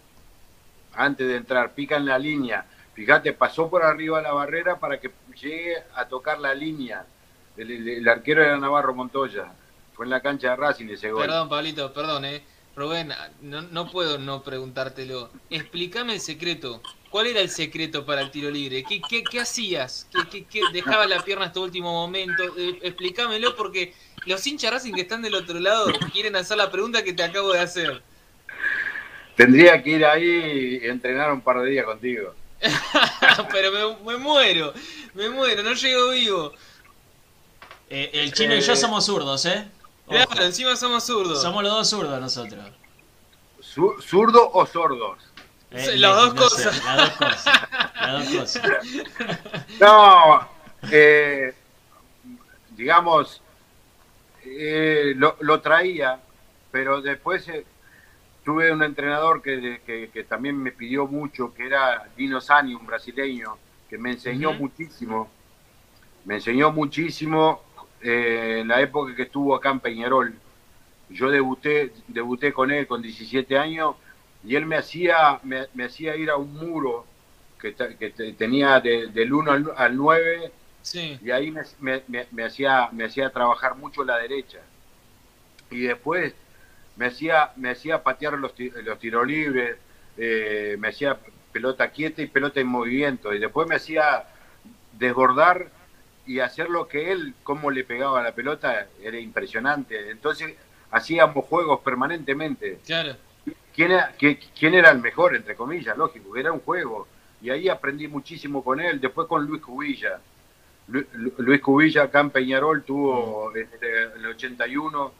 antes 0.95 1.27
de 1.27 1.35
entrar, 1.35 1.75
pica 1.75 1.97
en 1.97 2.07
la 2.07 2.17
línea. 2.17 2.65
Fíjate, 2.95 3.33
pasó 3.33 3.69
por 3.69 3.83
arriba 3.83 4.23
la 4.23 4.33
barrera 4.33 4.79
para 4.79 5.01
que 5.01 5.11
llegue 5.35 5.75
a 5.97 6.07
tocar 6.07 6.39
la 6.39 6.55
línea. 6.55 7.05
El, 7.57 8.09
arquero 8.09 8.45
era 8.45 8.57
Navarro 8.57 8.95
Montoya. 8.95 9.53
Fue 9.95 10.07
en 10.07 10.11
la 10.11 10.21
cancha 10.21 10.51
de 10.51 10.57
Racing 10.57 10.91
ese 10.91 11.11
gol. 11.11 11.23
Perdón, 11.23 11.49
Pablito, 11.49 11.93
perdón, 11.93 12.25
eh. 12.25 12.45
Rubén, 12.79 13.12
no, 13.43 13.62
no 13.62 13.91
puedo 13.91 14.19
no 14.19 14.43
preguntártelo. 14.45 15.31
Explícame 15.51 16.14
el 16.14 16.21
secreto. 16.21 16.81
¿Cuál 17.11 17.27
era 17.27 17.41
el 17.41 17.51
secreto 17.51 18.07
para 18.07 18.21
el 18.21 18.31
tiro 18.31 18.51
libre? 18.51 18.85
¿Qué, 18.88 19.01
qué, 19.09 19.25
qué 19.25 19.41
hacías? 19.41 20.07
¿Qué, 20.31 20.45
qué, 20.45 20.61
dejaba 20.73 21.07
la 21.07 21.25
pierna 21.25 21.47
hasta 21.47 21.59
último 21.59 21.91
momento? 21.93 22.43
Eh, 22.57 22.79
explícamelo 22.83 23.57
porque 23.57 23.95
los 24.27 24.47
hinchas 24.47 24.71
Racing 24.71 24.93
que 24.93 25.01
están 25.01 25.23
del 25.23 25.35
otro 25.35 25.59
lado 25.59 25.87
quieren 26.12 26.37
hacer 26.37 26.57
la 26.57 26.71
pregunta 26.71 27.03
que 27.03 27.12
te 27.12 27.25
acabo 27.25 27.53
de 27.53 27.61
hacer. 27.61 28.03
Tendría 29.35 29.83
que 29.83 29.91
ir 29.91 30.05
ahí 30.05 30.81
y 30.83 30.87
entrenar 30.87 31.33
un 31.33 31.41
par 31.41 31.61
de 31.61 31.71
días 31.71 31.85
contigo. 31.85 32.35
Pero 33.53 33.97
me, 34.05 34.17
muero, 34.19 34.73
me 35.14 35.31
muero, 35.31 35.62
no 35.62 35.73
llego 35.73 36.11
vivo. 36.11 36.53
Eh, 37.91 38.11
el 38.12 38.33
chino 38.33 38.55
y 38.55 38.61
yo 38.61 38.73
eh, 38.75 38.77
somos 38.77 39.07
zurdos, 39.07 39.47
¿eh? 39.47 39.69
Claro, 40.09 40.42
encima 40.42 40.75
somos 40.77 41.05
zurdos. 41.05 41.42
Somos 41.42 41.62
los 41.62 41.73
dos 41.73 41.88
zurdos 41.88 42.21
nosotros. 42.21 42.64
¿Zurdo 43.61 44.51
o 44.53 44.66
sordos? 44.66 45.18
Eh, 45.71 45.97
las, 45.97 46.16
dos 46.16 46.35
cosas. 46.35 46.85
las 46.85 46.97
dos 46.97 47.29
cosas. 47.29 47.68
Las 48.01 48.33
dos 48.33 48.59
cosas. 48.59 48.87
No, 49.81 50.49
eh, 50.90 51.55
digamos, 52.71 53.42
eh, 54.44 55.14
lo, 55.16 55.61
traía, 55.61 56.18
pero 56.71 57.03
después 57.03 57.47
tuve 58.44 58.73
un 58.73 58.83
entrenador 58.83 59.42
que, 59.42 59.81
que, 60.12 60.25
también 60.25 60.57
me 60.57 60.73
pidió 60.73 61.07
mucho, 61.07 61.53
que 61.53 61.66
era 61.66 62.09
Dino 62.16 62.40
Sani, 62.40 62.75
un 62.75 62.87
brasileño, 62.87 63.59
que 63.90 63.99
me 63.99 64.12
enseñó 64.12 64.53
muchísimo. 64.53 65.29
Me 66.25 66.37
enseñó 66.37 66.73
muchísimo 66.73 67.62
en 68.01 68.69
la 68.69 68.81
época 68.81 69.15
que 69.15 69.23
estuvo 69.23 69.55
acá 69.55 69.71
en 69.71 69.81
Peñarol. 69.81 70.35
Yo 71.11 71.31
debuté, 71.31 71.93
debuté 72.07 72.53
con 72.53 72.71
él 72.71 72.87
con 72.87 73.03
17 73.03 73.59
años 73.59 73.97
y 74.45 74.57
él 74.57 74.67
me 74.67 74.77
hacía, 74.77 75.41
me, 75.43 75.85
hacía 75.85 76.17
ir 76.17 76.31
a 76.31 76.37
un 76.37 76.53
muro 76.55 77.07
que, 77.61 77.75
que 77.75 78.11
tenía 78.33 78.81
del 78.81 79.33
1 79.33 79.75
al, 79.77 79.97
9 79.97 80.53
y 80.95 81.31
ahí 81.31 81.51
me, 81.51 82.03
me, 82.31 82.45
hacía, 82.45 82.89
me 82.93 83.05
hacía 83.05 83.31
trabajar 83.31 83.77
mucho 83.77 84.05
la 84.05 84.19
derecha. 84.19 84.61
Y 85.71 85.81
después 85.81 86.35
me 86.97 87.07
hacía, 87.07 87.53
me 87.57 87.71
hacía 87.71 88.03
patear 88.03 88.35
los, 88.35 88.53
los 88.59 88.99
tiros 88.99 89.27
libres, 89.27 89.77
eh, 90.17 90.77
me 90.79 90.89
hacía 90.89 91.19
pelota 91.53 91.91
quieta 91.91 92.23
y 92.23 92.27
pelota 92.27 92.61
en 92.61 92.69
movimiento. 92.69 93.35
Y 93.35 93.39
después 93.39 93.69
me 93.69 93.75
hacía 93.75 94.25
desbordar 94.93 95.71
y 96.29 96.38
hacer 96.38 96.71
lo 96.71 96.87
que 96.87 97.11
él, 97.11 97.35
cómo 97.43 97.71
le 97.71 97.83
pegaba 97.83 98.23
la 98.23 98.33
pelota, 98.33 98.87
era 99.03 99.19
impresionante. 99.19 100.11
Entonces 100.11 100.55
hacíamos 100.91 101.45
juegos 101.47 101.81
permanentemente. 101.81 102.79
Claro 102.87 103.17
quién 103.79 103.93
era, 103.93 104.12
quién 104.59 104.75
era 104.75 104.91
el 104.91 104.99
mejor, 104.99 105.37
entre 105.37 105.55
comillas, 105.55 105.97
lógico, 105.97 106.37
era 106.37 106.51
un 106.51 106.59
juego. 106.59 107.07
Y 107.41 107.51
ahí 107.51 107.69
aprendí 107.69 108.09
muchísimo 108.09 108.64
con 108.64 108.81
él, 108.81 109.01
después 109.01 109.29
con 109.29 109.47
Luis 109.47 109.62
Cubilla. 109.62 110.19
Luis 110.88 111.61
Cubilla 111.61 112.03
acá 112.05 112.19
en 112.19 112.31
Peñarol 112.31 112.83
tuvo 112.83 113.55
este, 113.55 114.03
el 114.17 114.27
81, 114.27 115.12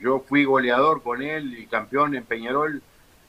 yo 0.00 0.20
fui 0.20 0.44
goleador 0.44 1.02
con 1.02 1.20
él 1.20 1.58
y 1.58 1.66
campeón 1.66 2.14
en 2.14 2.24
Peñarol, 2.24 2.80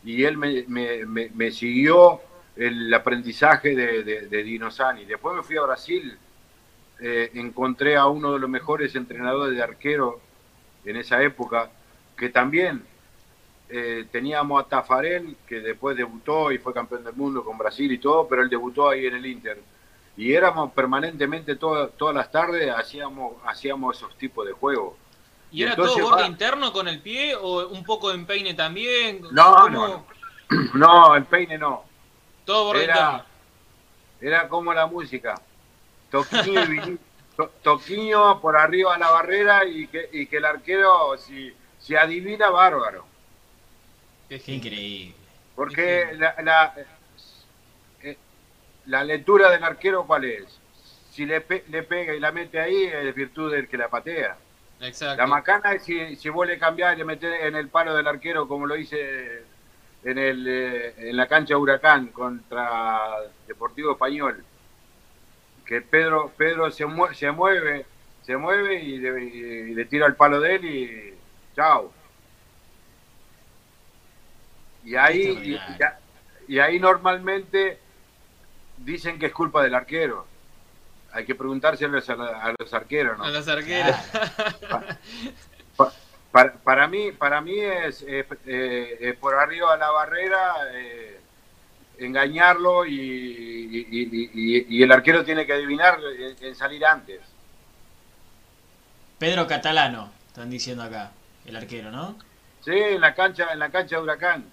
y 0.05 0.23
él 0.23 0.37
me, 0.37 0.63
me, 0.65 1.51
siguió 1.51 2.21
el 2.55 2.93
aprendizaje 2.93 3.75
de, 3.75 4.03
de, 4.03 4.43
Dino 4.43 4.71
Sani. 4.71 5.03
Después 5.03 5.35
me 5.35 5.43
fui 5.43 5.57
a 5.57 5.63
Brasil, 5.63 6.17
eh, 7.01 7.31
encontré 7.35 7.95
a 7.95 8.07
uno 8.07 8.33
de 8.33 8.39
los 8.39 8.49
mejores 8.49 8.95
entrenadores 8.95 9.55
de 9.55 9.63
arquero 9.63 10.19
en 10.85 10.97
esa 10.97 11.21
época, 11.21 11.69
que 12.17 12.29
también 12.29 12.83
eh, 13.69 14.07
teníamos 14.11 14.63
a 14.63 14.67
Tafarel, 14.67 15.37
que 15.47 15.61
después 15.61 15.95
debutó 15.95 16.51
y 16.51 16.57
fue 16.57 16.73
campeón 16.73 17.03
del 17.03 17.13
mundo 17.13 17.43
con 17.43 17.57
Brasil 17.57 17.91
y 17.91 17.99
todo, 17.99 18.27
pero 18.27 18.41
él 18.41 18.49
debutó 18.49 18.89
ahí 18.89 19.05
en 19.05 19.15
el 19.15 19.25
Inter. 19.25 19.61
Y 20.17 20.33
éramos 20.33 20.73
permanentemente 20.73 21.55
todas 21.55 22.15
las 22.15 22.31
tardes, 22.31 22.69
hacíamos, 22.75 23.35
hacíamos 23.45 23.95
esos 23.95 24.17
tipos 24.17 24.45
de 24.45 24.51
juegos. 24.51 24.95
¿Y, 25.51 25.63
era 25.63 25.75
todo 25.75 25.97
borde 25.99 26.27
interno 26.27 26.73
con 26.73 26.87
el 26.87 27.01
pie 27.01 27.35
o 27.35 27.67
un 27.69 27.83
poco 27.83 28.09
de 28.09 28.15
empeine 28.15 28.53
también? 28.53 29.21
No, 29.31 29.69
no, 29.69 30.05
no, 30.73 31.15
empeine 31.15 31.57
no. 31.57 31.85
Todo 32.43 32.65
borde 32.65 32.83
era, 32.83 32.95
interno. 32.95 33.23
Era 34.19 34.49
como 34.49 34.73
la 34.73 34.87
música. 34.87 35.41
Y 36.11 36.99
toquiño 37.63 38.41
por 38.41 38.57
arriba 38.57 38.95
a 38.95 38.97
la 38.97 39.11
barrera 39.11 39.65
y 39.65 39.87
que, 39.87 40.09
y 40.11 40.27
que 40.27 40.37
el 40.37 40.45
arquero, 40.45 41.17
si, 41.17 41.53
si 41.79 41.95
adivina, 41.95 42.49
bárbaro. 42.49 43.05
Es 44.29 44.47
increíble. 44.49 45.15
Porque 45.55 46.09
la, 46.17 46.35
la, 46.41 46.73
eh, 48.03 48.17
la, 48.85 49.03
lectura 49.03 49.49
del 49.49 49.63
arquero, 49.63 50.05
¿cuál 50.05 50.25
es? 50.25 50.59
Si 51.11 51.25
le, 51.25 51.43
le 51.67 51.83
pega 51.83 52.13
y 52.13 52.19
la 52.19 52.31
mete 52.31 52.59
ahí, 52.59 52.83
es 52.85 53.15
virtud 53.15 53.51
del 53.51 53.67
que 53.67 53.77
la 53.77 53.89
patea. 53.89 54.37
Exacto. 54.81 55.21
La 55.21 55.27
macana 55.27 55.73
es 55.73 55.83
si, 55.83 56.15
si 56.15 56.29
vuelve 56.29 56.55
a 56.55 56.59
cambiar 56.59 56.95
y 56.95 56.99
le 56.99 57.05
mete 57.05 57.47
en 57.47 57.55
el 57.55 57.67
palo 57.67 57.93
del 57.93 58.07
arquero, 58.07 58.47
como 58.47 58.65
lo 58.65 58.77
hice 58.77 59.43
en, 60.03 60.17
el, 60.17 60.47
eh, 60.47 61.09
en 61.09 61.17
la 61.17 61.27
cancha 61.27 61.57
Huracán 61.57 62.07
contra 62.07 63.01
Deportivo 63.47 63.91
Español. 63.91 64.43
Que 65.69 65.81
Pedro, 65.81 66.33
Pedro 66.35 66.71
se, 66.71 66.83
mueve, 66.87 67.13
se 67.13 67.31
mueve, 67.31 67.85
se 68.23 68.35
mueve 68.35 68.81
y 68.81 68.97
le, 68.97 69.23
y 69.23 69.75
le 69.75 69.85
tira 69.85 70.07
el 70.07 70.15
palo 70.15 70.41
de 70.41 70.55
él 70.55 70.65
y 70.65 71.13
chao. 71.55 71.93
Y 74.83 74.95
ahí, 74.95 75.59
y, 76.47 76.57
ahí 76.57 76.79
normalmente 76.79 77.77
dicen 78.77 79.19
que 79.19 79.27
es 79.27 79.31
culpa 79.31 79.61
del 79.61 79.75
arquero. 79.75 80.25
Hay 81.11 81.23
que 81.23 81.35
preguntarse 81.35 81.85
a 81.85 81.87
los, 81.87 82.09
arqueros, 82.73 83.19
¿no? 83.19 83.25
A 83.25 83.29
los 83.29 83.47
arqueros. 83.47 83.95
Para, 86.31 86.87
mí, 86.87 87.11
para 87.11 87.41
mí 87.41 87.59
es, 87.59 88.03
eh, 88.07 89.17
por 89.19 89.35
arriba 89.35 89.73
de 89.73 89.79
la 89.79 89.91
barrera 89.91 90.55
eh, 90.73 91.18
engañarlo 91.99 92.85
y, 92.85 94.83
el 94.83 94.91
arquero 94.91 95.23
tiene 95.23 95.45
que 95.45 95.53
adivinar 95.53 95.99
en, 96.41 96.55
salir 96.55 96.85
antes. 96.85 97.21
Pedro 99.17 99.47
Catalano, 99.47 100.11
están 100.27 100.49
diciendo 100.49 100.83
acá, 100.83 101.11
el 101.45 101.55
arquero, 101.55 101.91
¿no? 101.91 102.17
Sí, 102.63 102.71
en 102.71 103.01
la 103.01 103.13
cancha, 103.13 103.47
en 103.51 103.59
la 103.59 103.69
cancha 103.69 103.97
de 103.97 104.01
Huracán. 104.01 104.45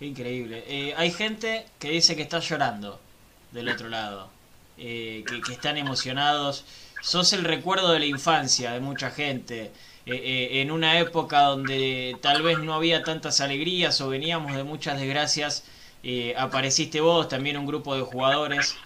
increíble. 0.00 0.64
Eh, 0.66 0.94
hay 0.96 1.10
gente 1.10 1.66
que 1.78 1.90
dice 1.90 2.16
que 2.16 2.22
está 2.22 2.40
llorando 2.40 3.00
del 3.52 3.68
otro 3.68 3.88
lado, 3.88 4.28
que, 4.76 5.24
que 5.46 5.52
están 5.52 5.76
emocionados. 5.78 6.64
Sos 7.00 7.32
el 7.32 7.44
recuerdo 7.44 7.92
de 7.92 8.00
la 8.00 8.06
infancia 8.06 8.72
de 8.72 8.80
mucha 8.80 9.10
gente. 9.10 9.72
Eh, 10.06 10.12
eh, 10.12 10.60
en 10.60 10.70
una 10.70 10.98
época 10.98 11.40
donde 11.44 12.14
tal 12.20 12.42
vez 12.42 12.58
no 12.58 12.74
había 12.74 13.02
tantas 13.04 13.40
alegrías 13.40 14.02
o 14.02 14.10
veníamos 14.10 14.54
de 14.54 14.62
muchas 14.62 15.00
desgracias, 15.00 15.64
eh, 16.04 16.34
apareciste 16.36 17.00
vos, 17.00 17.28
también 17.28 17.56
un 17.56 17.66
grupo 17.66 17.96
de 17.96 18.02
jugadores, 18.02 18.76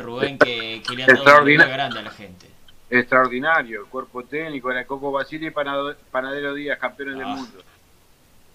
Rubén, 0.00 0.38
que, 0.38 0.82
que 0.86 0.94
le 0.94 1.04
han 1.04 1.24
dado 1.24 1.42
una 1.42 1.66
grande 1.66 1.98
a 1.98 2.02
la 2.02 2.10
gente. 2.10 2.46
Extraordinario, 2.88 3.82
el 3.82 3.86
cuerpo 3.86 4.24
técnico, 4.24 4.70
era 4.70 4.86
Coco 4.86 5.12
Basile 5.12 5.48
y 5.48 5.50
Panadero 5.50 6.54
Díaz, 6.54 6.78
campeones 6.78 7.16
del 7.16 7.26
ah. 7.26 7.34
mundo. 7.34 7.62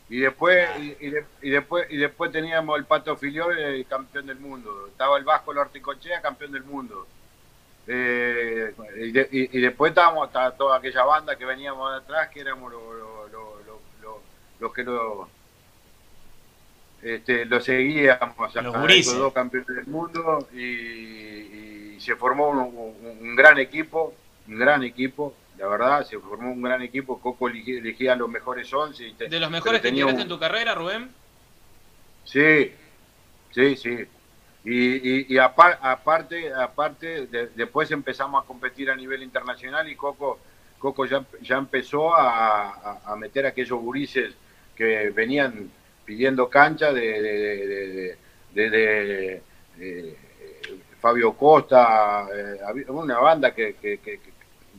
Y 0.09 0.19
después, 0.19 0.67
ah. 0.73 0.79
y, 0.79 1.49
después, 1.49 1.87
y 1.89 1.97
después 1.97 2.31
teníamos 2.31 2.77
el 2.77 2.85
Pato 2.85 3.15
Filiol, 3.15 3.85
campeón 3.89 4.27
del 4.27 4.39
mundo. 4.39 4.87
Estaba 4.87 5.17
el 5.17 5.23
Vasco 5.23 5.53
Lorticochea, 5.53 6.21
campeón 6.21 6.51
del 6.51 6.63
mundo 6.63 7.07
eh, 7.87 8.73
y, 9.31 9.61
después 9.61 9.91
estábamos 9.91 10.27
hasta 10.27 10.51
toda 10.57 10.77
aquella 10.77 11.03
banda 11.03 11.35
que 11.35 11.45
veníamos 11.45 11.91
de 11.91 11.97
atrás, 11.97 12.29
que 12.29 12.39
éramos 12.39 12.73
los 14.59 14.73
que 14.73 14.83
lo, 14.83 15.29
este, 17.05 17.45
lo 17.45 17.61
seguíamos, 17.61 18.55
los 18.55 19.17
dos 19.17 19.31
campeones 19.31 19.67
del 19.67 19.85
mundo, 19.85 20.49
y, 20.51 21.99
se 21.99 22.15
formó 22.15 22.49
un, 22.49 23.35
gran 23.35 23.59
equipo, 23.59 24.15
un 24.47 24.57
gran 24.57 24.83
equipo, 24.83 25.35
la 25.59 25.67
verdad, 25.67 26.03
se 26.03 26.17
formó 26.17 26.51
un 26.51 26.63
gran 26.63 26.81
equipo. 26.81 27.19
Coco 27.19 27.47
elegía, 27.47 28.15
los 28.15 28.27
mejores 28.27 28.73
11. 28.73 29.13
¿De 29.29 29.39
los 29.39 29.51
mejores 29.51 29.81
que 29.81 29.91
tuviste 29.91 30.21
en 30.23 30.27
tu 30.27 30.39
carrera, 30.39 30.73
Rubén? 30.73 31.11
Sí, 32.23 32.71
sí, 33.51 33.75
sí. 33.75 33.99
Y, 34.63 35.33
y, 35.33 35.37
aparte, 35.37 36.51
aparte 36.53 37.27
después 37.55 37.91
empezamos 37.91 38.43
a 38.43 38.47
competir 38.47 38.89
a 38.89 38.95
nivel 38.95 39.21
internacional 39.21 39.87
y 39.87 39.95
Coco, 39.95 40.39
Coco 40.79 41.05
ya, 41.05 41.23
ya 41.41 41.57
empezó 41.57 42.15
a, 42.15 43.15
meter 43.15 43.45
a 43.45 43.49
aquellos 43.49 43.79
gurises 43.79 44.33
que 44.75 45.11
venían 45.11 45.69
pidiendo 46.05 46.49
cancha 46.49 46.93
de, 46.93 48.17
de, 48.53 49.41
Fabio 51.01 51.33
Costa, 51.33 52.27
eh, 52.33 52.85
una 52.89 53.19
banda 53.19 53.53
que, 53.53 53.75
que, 53.75 54.19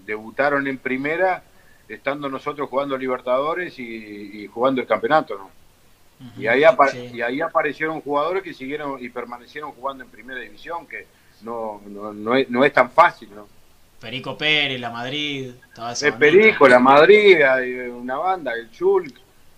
debutaron 0.04 0.66
en 0.66 0.78
primera 0.78 1.42
estando 1.88 2.28
nosotros 2.28 2.68
jugando 2.68 2.96
Libertadores 2.96 3.78
y, 3.78 4.42
y 4.42 4.46
jugando 4.46 4.80
el 4.80 4.86
campeonato, 4.86 5.36
¿no? 5.36 5.50
y, 6.36 6.46
ahí 6.46 6.62
y 7.12 7.20
ahí 7.20 7.40
aparecieron 7.40 8.00
jugadores 8.00 8.42
que 8.42 8.54
siguieron 8.54 9.02
y 9.02 9.08
permanecieron 9.08 9.72
jugando 9.72 10.04
en 10.04 10.10
primera 10.10 10.40
división, 10.40 10.86
que 10.86 11.06
no, 11.42 11.82
no, 11.86 12.12
no, 12.12 12.34
es, 12.34 12.48
no 12.48 12.64
es 12.64 12.72
tan 12.72 12.90
fácil, 12.90 13.28
¿no? 13.34 13.46
Perico 14.00 14.36
Pérez, 14.36 14.80
la 14.80 14.90
Madrid. 14.90 15.52
es 16.00 16.12
Perico, 16.12 16.68
la 16.68 16.78
Madrid, 16.78 17.38
una 17.90 18.16
banda, 18.16 18.52
el 18.52 18.70
Chulk, 18.70 19.14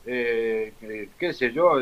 eh, 0.09 1.09
qué 1.19 1.33
sé 1.33 1.53
yo. 1.53 1.79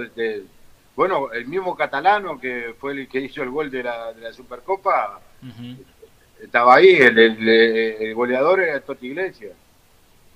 bueno, 0.94 1.32
el 1.32 1.46
mismo 1.46 1.76
catalano 1.76 2.38
que 2.38 2.74
fue 2.78 2.92
el 2.92 3.08
que 3.08 3.20
hizo 3.20 3.42
el 3.42 3.50
gol 3.50 3.70
de 3.70 3.82
la, 3.82 4.12
de 4.12 4.20
la 4.22 4.32
Supercopa, 4.32 5.20
estaba 6.42 6.76
ahí, 6.76 6.96
el, 6.96 7.18
el, 7.18 8.14
goleador 8.14 8.60
era 8.60 8.80
Toti 8.80 9.06
Iglesias. 9.06 9.52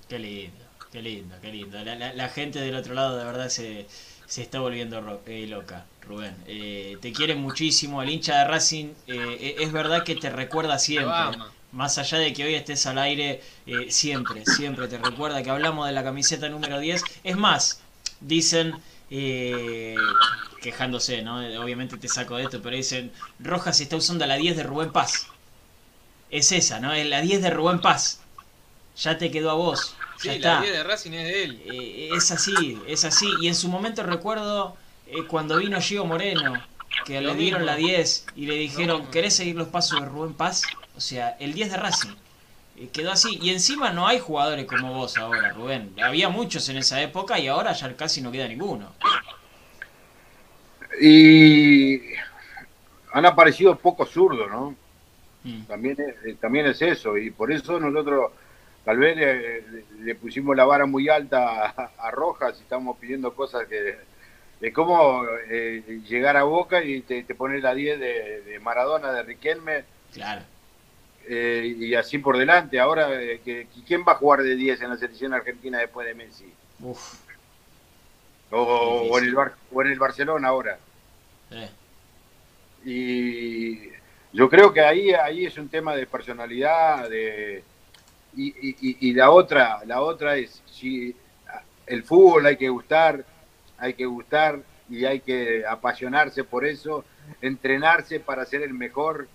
Qué 0.07 0.19
lindo, 0.19 0.65
qué 0.91 1.01
lindo, 1.01 1.35
qué 1.41 1.51
lindo. 1.51 1.83
La, 1.83 2.13
la 2.13 2.29
gente 2.29 2.59
del 2.59 2.75
otro 2.75 2.93
lado 2.93 3.17
de 3.17 3.25
verdad 3.25 3.49
se 3.49 3.85
se 4.31 4.43
está 4.43 4.61
volviendo 4.61 5.21
eh, 5.25 5.45
loca, 5.45 5.83
Rubén. 6.07 6.33
Eh, 6.47 6.97
te 7.01 7.11
quiere 7.11 7.35
muchísimo, 7.35 8.01
el 8.01 8.09
hincha 8.09 8.37
de 8.37 8.45
Racing 8.45 8.93
eh, 9.05 9.57
es 9.59 9.73
verdad 9.73 10.05
que 10.05 10.15
te 10.15 10.29
recuerda 10.29 10.79
siempre. 10.79 11.37
Más 11.71 11.97
allá 11.97 12.17
de 12.17 12.33
que 12.33 12.43
hoy 12.43 12.55
estés 12.55 12.85
al 12.85 12.97
aire, 12.97 13.41
siempre, 13.89 14.45
siempre 14.45 14.87
te 14.87 14.97
recuerda 14.97 15.41
que 15.41 15.49
hablamos 15.49 15.87
de 15.87 15.93
la 15.93 16.03
camiseta 16.03 16.49
número 16.49 16.79
10. 16.79 17.03
Es 17.23 17.37
más, 17.37 17.81
dicen, 18.19 18.75
quejándose, 20.61 21.21
¿no? 21.21 21.37
Obviamente 21.61 21.97
te 21.97 22.07
saco 22.07 22.37
de 22.37 22.43
esto, 22.43 22.61
pero 22.61 22.75
dicen, 22.75 23.11
Rojas 23.39 23.79
está 23.81 23.95
usando 23.95 24.25
la 24.25 24.35
10 24.35 24.57
de 24.57 24.63
Rubén 24.63 24.91
Paz. 24.91 25.27
Es 26.29 26.51
esa, 26.51 26.79
¿no? 26.79 26.93
Es 26.93 27.05
la 27.07 27.21
10 27.21 27.41
de 27.41 27.49
Rubén 27.49 27.81
Paz. 27.81 28.21
Ya 28.97 29.17
te 29.17 29.31
quedó 29.31 29.51
a 29.51 29.55
vos. 29.55 29.95
Sí, 30.17 30.37
la 30.37 30.61
de 30.61 30.83
Racing 30.83 31.11
es 31.13 31.23
de 31.23 31.43
él. 31.43 31.61
Eh, 31.65 32.09
es 32.13 32.29
así, 32.31 32.79
es 32.87 33.03
así. 33.05 33.37
Y 33.41 33.47
en 33.47 33.55
su 33.55 33.69
momento 33.69 34.03
recuerdo 34.03 34.77
eh, 35.07 35.23
cuando 35.27 35.57
vino 35.57 35.81
Gio 35.81 36.05
Moreno, 36.05 36.63
que 37.05 37.21
le 37.21 37.35
dieron 37.35 37.65
la 37.65 37.75
10 37.75 38.25
y 38.35 38.45
le 38.45 38.55
dijeron, 38.55 39.07
¿querés 39.11 39.35
seguir 39.35 39.55
los 39.55 39.67
pasos 39.67 39.99
de 39.99 40.05
Rubén 40.05 40.33
Paz? 40.33 40.63
O 40.95 41.01
sea, 41.01 41.35
el 41.39 41.53
10 41.53 41.71
de 41.71 41.77
Racing. 41.77 42.15
Eh, 42.77 42.89
quedó 42.91 43.11
así. 43.11 43.37
Y 43.41 43.49
encima 43.51 43.91
no 43.91 44.07
hay 44.07 44.19
jugadores 44.19 44.65
como 44.65 44.93
vos 44.93 45.17
ahora, 45.17 45.53
Rubén. 45.53 45.93
Había 46.03 46.29
muchos 46.29 46.67
en 46.69 46.77
esa 46.77 47.01
época 47.01 47.39
y 47.39 47.47
ahora 47.47 47.73
ya 47.73 47.95
casi 47.95 48.21
no 48.21 48.31
queda 48.31 48.47
ninguno. 48.47 48.91
Y 50.99 52.01
han 53.13 53.25
aparecido 53.25 53.75
pocos 53.77 54.09
zurdos, 54.09 54.49
¿no? 54.49 54.75
Mm. 55.43 55.63
También, 55.63 55.97
también 56.39 56.65
es 56.67 56.81
eso. 56.81 57.17
Y 57.17 57.31
por 57.31 57.51
eso 57.51 57.79
nosotros 57.79 58.31
tal 58.83 58.97
vez 58.97 59.17
le, 59.99 60.15
pusimos 60.15 60.55
la 60.55 60.65
vara 60.65 60.85
muy 60.85 61.09
alta 61.09 61.91
a, 61.97 62.11
Rojas 62.11 62.57
y 62.59 62.63
estamos 62.63 62.97
pidiendo 62.97 63.33
cosas 63.33 63.67
que 63.67 63.97
de 64.61 64.71
cómo 64.71 65.25
eh, 65.49 66.01
llegar 66.07 66.37
a 66.37 66.43
Boca 66.43 66.83
y 66.83 67.01
te, 67.01 67.23
te 67.23 67.33
poner 67.33 67.63
la 67.63 67.73
10 67.73 67.99
de, 67.99 68.59
Maradona, 68.61 69.11
de 69.11 69.23
Riquelme. 69.23 69.83
Claro. 70.13 70.43
Eh, 71.27 71.75
y 71.79 71.95
así 71.95 72.19
por 72.19 72.37
delante. 72.37 72.79
Ahora, 72.79 73.09
eh, 73.11 73.67
¿quién 73.87 74.05
va 74.07 74.13
a 74.13 74.17
jugar 74.17 74.43
de 74.43 74.55
10 74.55 74.81
en 74.81 74.89
la 74.91 74.97
selección 74.97 75.33
argentina 75.33 75.79
después 75.79 76.05
de 76.05 76.13
Messi? 76.13 76.53
Uf. 76.79 77.15
O, 78.51 79.17
en 79.17 79.25
el 79.25 79.35
o 79.35 79.81
en 79.81 79.91
el 79.91 79.97
Barcelona 79.97 80.49
ahora. 80.49 80.77
Y 82.85 83.89
yo 84.31 84.47
creo 84.47 84.71
que 84.71 84.81
ahí, 84.81 85.11
ahí 85.11 85.45
es 85.45 85.57
un 85.57 85.69
tema 85.69 85.95
de 85.95 86.05
personalidad, 86.05 87.09
de, 87.09 87.63
y, 88.35 89.07
y, 89.07 89.13
la 89.13 89.31
otra, 89.31 89.81
la 89.85 90.01
otra 90.01 90.35
es 90.35 90.61
si 90.65 91.15
el 91.85 92.03
fútbol 92.03 92.45
hay 92.45 92.57
que 92.57 92.69
gustar, 92.69 93.23
hay 93.81 93.95
que 93.95 94.05
gustar 94.05 94.59
y 94.89 95.05
hay 95.05 95.19
que 95.19 95.65
apasionarse 95.65 96.43
por 96.43 96.65
eso, 96.65 97.03
entrenarse 97.41 98.19
para 98.19 98.45
ser 98.45 98.61
el 98.61 98.73
mejor 98.73 99.27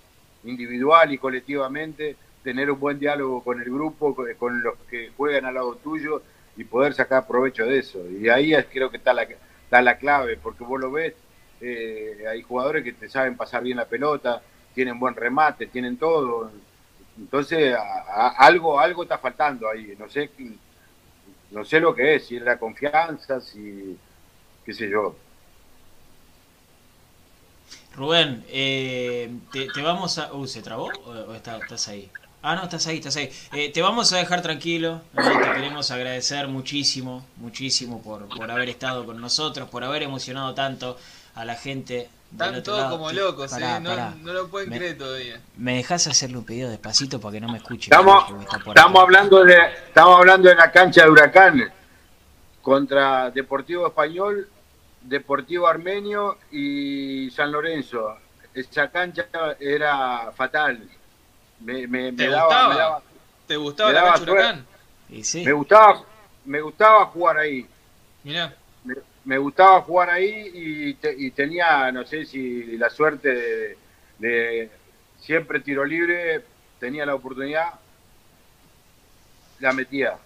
individual 0.45 1.13
y 1.13 1.19
colectivamente, 1.19 2.17
tener 2.45 2.71
un 2.71 2.79
buen 2.79 2.99
diálogo 2.99 3.43
con 3.43 3.61
el 3.61 3.65
grupo, 3.65 4.15
con 4.39 4.63
los 4.63 4.75
que 4.89 5.11
juegan 5.17 5.47
al 5.47 5.55
lado 5.55 5.75
tuyo 5.77 6.23
y 6.57 6.65
poder 6.65 6.95
sacar 6.95 7.27
provecho 7.27 7.67
de 7.67 7.81
eso. 7.81 7.99
Y 8.09 8.29
ahí 8.29 8.55
creo 8.73 8.91
que 8.91 8.99
está 8.99 9.13
la, 9.13 9.23
está 9.23 9.83
la 9.83 9.99
clave, 9.99 10.39
porque 10.41 10.63
vos 10.63 10.81
lo 10.81 10.93
ves, 10.93 11.15
eh, 11.61 12.25
hay 12.31 12.43
jugadores 12.43 12.85
que 12.85 12.93
te 12.93 13.09
saben 13.09 13.37
pasar 13.37 13.65
bien 13.65 13.79
la 13.79 13.87
pelota, 13.87 14.41
tienen 14.75 15.01
buen 15.01 15.17
remate, 15.17 15.67
tienen 15.67 15.97
todo, 15.97 16.53
Entonces, 17.19 17.75
algo, 18.37 18.79
algo 18.79 19.03
está 19.03 19.19
faltando 19.19 19.69
ahí. 19.69 19.97
No 19.99 20.09
sé, 20.09 20.31
no 21.51 21.65
sé 21.65 21.81
lo 21.81 21.95
que 21.95 22.17
es, 22.17 22.27
si 22.27 22.37
es 22.37 22.43
la 22.43 22.59
confianza, 22.59 23.41
si, 23.41 23.99
qué 24.67 24.75
sé 24.75 24.91
yo. 24.91 25.17
Rubén, 27.95 28.45
eh, 28.49 29.31
te, 29.53 29.81
vamos 29.81 30.19
a... 30.19 30.33
Uh, 30.35 30.47
¿se 30.47 30.61
trabó 30.61 30.91
o, 31.07 31.33
estás 31.33 31.89
ahí? 31.89 32.11
Ah, 32.43 32.55
no, 32.55 32.65
estás 32.65 32.87
ahí, 32.87 32.99
estás 32.99 33.17
ahí. 33.17 33.31
Eh, 33.53 33.73
te 33.73 33.81
vamos 33.81 34.13
a 34.13 34.19
dejar 34.19 34.43
tranquilo. 34.43 35.01
Te 35.15 35.23
queremos 35.23 35.91
agradecer 35.91 36.47
muchísimo, 36.49 37.25
muchísimo 37.37 38.03
por, 38.03 38.29
por 38.29 38.51
haber 38.51 38.69
estado 38.69 39.07
con 39.07 39.21
nosotros, 39.21 39.71
por 39.71 39.83
haber 39.83 40.03
emocionado 40.03 40.53
tanto 40.55 40.99
a 41.35 41.45
la 41.45 41.55
gente 41.55 42.11
están 42.33 42.63
todos 42.63 42.91
como 42.91 43.13
locos, 43.13 43.53
eh. 43.57 43.81
no, 43.81 44.33
lo 44.33 44.49
pueden 44.49 44.71
creer 44.71 44.99
todavía. 44.99 45.41
¿Me 45.57 45.77
dejas 45.77 46.07
hacerle 46.07 46.39
un 46.39 46.45
pedido 46.45 46.69
despacito 46.69 47.21
para 47.21 47.33
que 47.33 47.41
no 47.41 47.49
me 47.49 47.59
escuche? 47.59 47.91
Estamos, 47.91 48.25
estamos 48.67 49.03
hablando, 49.03 49.45
de, 49.45 49.57
estamos 49.87 50.19
hablando 50.19 50.49
de 50.49 50.55
la 50.55 50.71
cancha 50.71 51.05
de 51.05 51.11
Huracán 51.11 51.73
contra 52.61 53.31
Deportivo 53.31 53.87
Español, 53.87 54.49
Deportivo 55.09 55.67
Armenio 55.67 56.39
y 56.51 57.31
San 57.31 57.53
Lorenzo. 57.53 58.17
Esa 58.55 58.91
cancha 58.91 59.27
era 59.61 60.33
fatal. 60.33 60.89
Me, 61.61 61.87
me, 61.87 62.13
¿Te, 62.13 62.29
gustaba? 62.29 63.03
¿Te 63.47 63.57
gustaba 63.57 63.93
la 63.93 64.03
cancha 64.03 64.33
Huracán? 64.33 64.67
Me, 65.09 65.53
gustaba, 65.53 66.03
me 66.45 66.61
gustaba 66.61 67.07
jugar 67.07 67.39
ahí. 67.39 67.67
Mira 68.25 68.55
me 69.27 69.39
gustaba 69.39 69.83
jugar 69.83 70.09
ahí 70.09 70.95
y, 70.95 71.31
tenía, 71.33 71.91
no 71.91 72.07
sé 72.07 72.25
si 72.25 72.79
la 72.79 72.89
suerte 72.89 73.77
de, 74.19 74.71
siempre 75.21 75.59
tiro 75.59 75.85
libre, 75.85 76.45
tenía 76.79 77.05
la 77.05 77.17
oportunidad, 77.17 77.71
la 79.59 79.73
metía. 79.73 80.17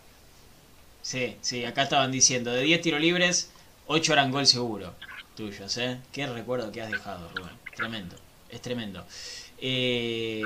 Sí, 1.01 1.39
sí, 1.41 1.65
acá 1.65 1.85
estaban 1.85 2.13
diciendo, 2.13 2.53
de 2.53 2.63
10 2.63 2.83
tiros 2.83 3.01
libres, 3.01 3.51
8 3.93 4.13
eran 4.13 4.47
seguro 4.47 4.95
tuyos, 5.35 5.77
¿eh? 5.79 6.01
Qué 6.13 6.25
recuerdo 6.25 6.71
que 6.71 6.81
has 6.81 6.93
dejado, 6.93 7.29
Rubén. 7.35 7.59
Tremendo, 7.75 8.15
es 8.49 8.63
tremendo. 8.63 9.05
Eh, 9.59 10.45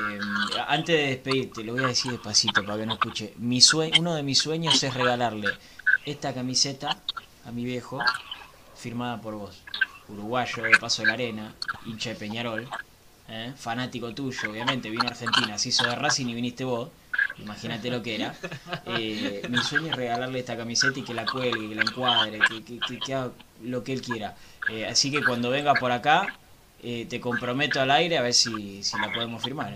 antes 0.67 0.97
de 0.97 1.07
despedirte, 1.09 1.63
lo 1.63 1.75
voy 1.75 1.85
a 1.85 1.89
decir 1.89 2.11
despacito 2.11 2.65
para 2.65 2.79
que 2.79 2.87
no 2.87 2.95
escuche. 2.95 3.35
Mi 3.37 3.61
uno 3.99 4.15
de 4.15 4.23
mis 4.23 4.39
sueños 4.39 4.83
es 4.83 4.95
regalarle 4.95 5.49
esta 6.07 6.33
camiseta 6.33 6.97
a 7.45 7.53
mi 7.53 7.67
viejo 7.67 7.99
firmada 8.75 9.21
por 9.21 9.35
vos. 9.35 9.61
Uruguayo 10.09 10.63
de 10.63 10.79
Paso 10.79 11.03
de 11.03 11.09
la 11.09 11.13
Arena, 11.13 11.55
hincha 11.85 12.11
de 12.11 12.17
Peñarol, 12.17 12.67
¿eh? 13.29 13.53
fanático 13.59 14.15
tuyo, 14.15 14.53
obviamente, 14.53 14.89
vino 14.89 15.05
a 15.05 15.09
Argentina, 15.09 15.59
se 15.59 15.69
hizo 15.69 15.85
de 15.85 15.95
Racing 15.95 16.29
y 16.29 16.35
viniste 16.35 16.65
vos, 16.65 16.89
imagínate 17.39 17.91
lo 17.91 18.03
que 18.03 18.17
era. 18.17 18.35
Eh, 18.87 19.43
mi 19.49 19.59
sueño 19.59 19.89
es 19.89 19.97
regalarle 19.97 20.39
esta 20.39 20.57
camiseta 20.57 20.99
y 20.99 21.03
que 21.03 21.15
la 21.15 21.25
cuelgue, 21.25 21.69
que 21.69 21.75
la 21.75 21.83
encuadre, 21.83 22.39
que, 22.49 23.15
haga 23.15 23.31
lo 23.63 23.83
que 23.83 23.93
él 23.93 24.03
quiera. 24.03 24.35
Eh, 24.71 24.87
así 24.87 25.11
que 25.11 25.23
cuando 25.23 25.51
venga 25.51 25.75
por 25.75 25.93
acá, 25.93 26.27
te 26.81 27.21
comprometo 27.21 27.81
al 27.81 27.91
aire 27.91 28.19
a 28.19 28.23
ver 28.23 28.35
si, 28.35 28.83
la 29.01 29.13
podemos 29.13 29.43
firmar. 29.43 29.75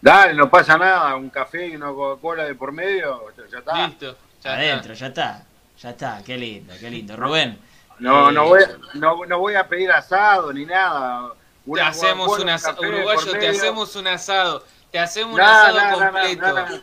Dale, 0.00 0.34
no 0.34 0.50
pasa 0.50 0.76
nada, 0.76 1.16
un 1.16 1.30
café 1.30 1.68
y 1.68 1.76
una 1.76 1.86
Coca-Cola 1.88 2.44
de 2.44 2.54
por 2.54 2.72
medio, 2.72 3.22
ya 3.50 3.58
está. 3.58 3.86
Listo, 3.86 4.16
Adentro, 4.44 4.94
ya 4.94 5.06
está. 5.06 5.44
Ya 5.80 5.90
está, 5.90 6.22
qué 6.24 6.36
lindo, 6.36 6.74
qué 6.80 6.90
lindo. 6.90 7.16
Rubén. 7.16 7.58
No, 7.98 8.30
no, 8.30 8.46
voy, 8.46 8.62
no, 8.94 9.24
no 9.26 9.38
voy 9.38 9.54
a 9.54 9.68
pedir 9.68 9.90
asado 9.90 10.52
ni 10.52 10.64
nada. 10.64 11.32
te 11.72 11.80
hacemos 11.80 12.38
un 12.38 12.48
asado, 12.48 12.80
uruguayo, 12.80 13.32
te 13.32 13.48
hacemos 13.48 13.96
un 13.96 14.06
asado. 14.06 14.64
Te 14.96 15.00
hacemos 15.00 15.34
un 15.34 15.40
asado 15.42 15.98
completo. 16.00 16.82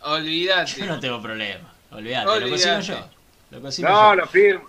Olvídate. 0.04 0.80
Yo 0.80 0.86
no 0.86 0.98
tengo 0.98 1.20
problema. 1.20 1.74
Olvídate, 1.90 2.40
lo 2.40 2.48
consigo 2.48 2.80
yo. 2.80 3.08
Lo 3.50 3.60
consigo 3.60 3.88
no, 3.90 4.14
lo 4.14 4.26
firmo. 4.26 4.64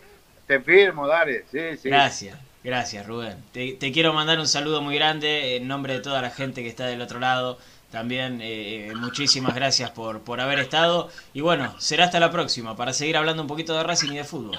Te 0.45 0.59
firmo, 0.59 1.07
dale. 1.07 1.45
Sí, 1.49 1.77
sí. 1.81 1.87
Gracias. 1.87 2.37
Gracias, 2.65 3.07
Rubén. 3.07 3.37
Te, 3.53 3.75
te, 3.75 3.93
quiero 3.93 4.11
mandar 4.11 4.39
un 4.39 4.47
saludo 4.47 4.81
muy 4.81 4.95
grande 4.95 5.55
en 5.55 5.69
nombre 5.69 5.93
de 5.93 5.99
toda 6.01 6.21
la 6.21 6.31
gente 6.31 6.63
que 6.63 6.67
está 6.67 6.85
del 6.87 6.99
otro 6.99 7.21
lado. 7.21 7.57
También 7.91 8.41
eh, 8.41 8.87
eh, 8.89 8.95
muchísimas 8.95 9.55
gracias 9.55 9.89
por, 9.91 10.19
por 10.19 10.41
haber 10.41 10.59
estado. 10.59 11.09
Y 11.33 11.39
bueno, 11.39 11.73
será 11.79 12.03
hasta 12.03 12.19
la 12.19 12.29
próxima 12.29 12.75
para 12.75 12.91
seguir 12.91 13.15
hablando 13.15 13.41
un 13.41 13.47
poquito 13.47 13.73
de 13.73 13.83
Racing 13.83 14.11
y 14.11 14.17
de 14.17 14.25
fútbol. 14.25 14.57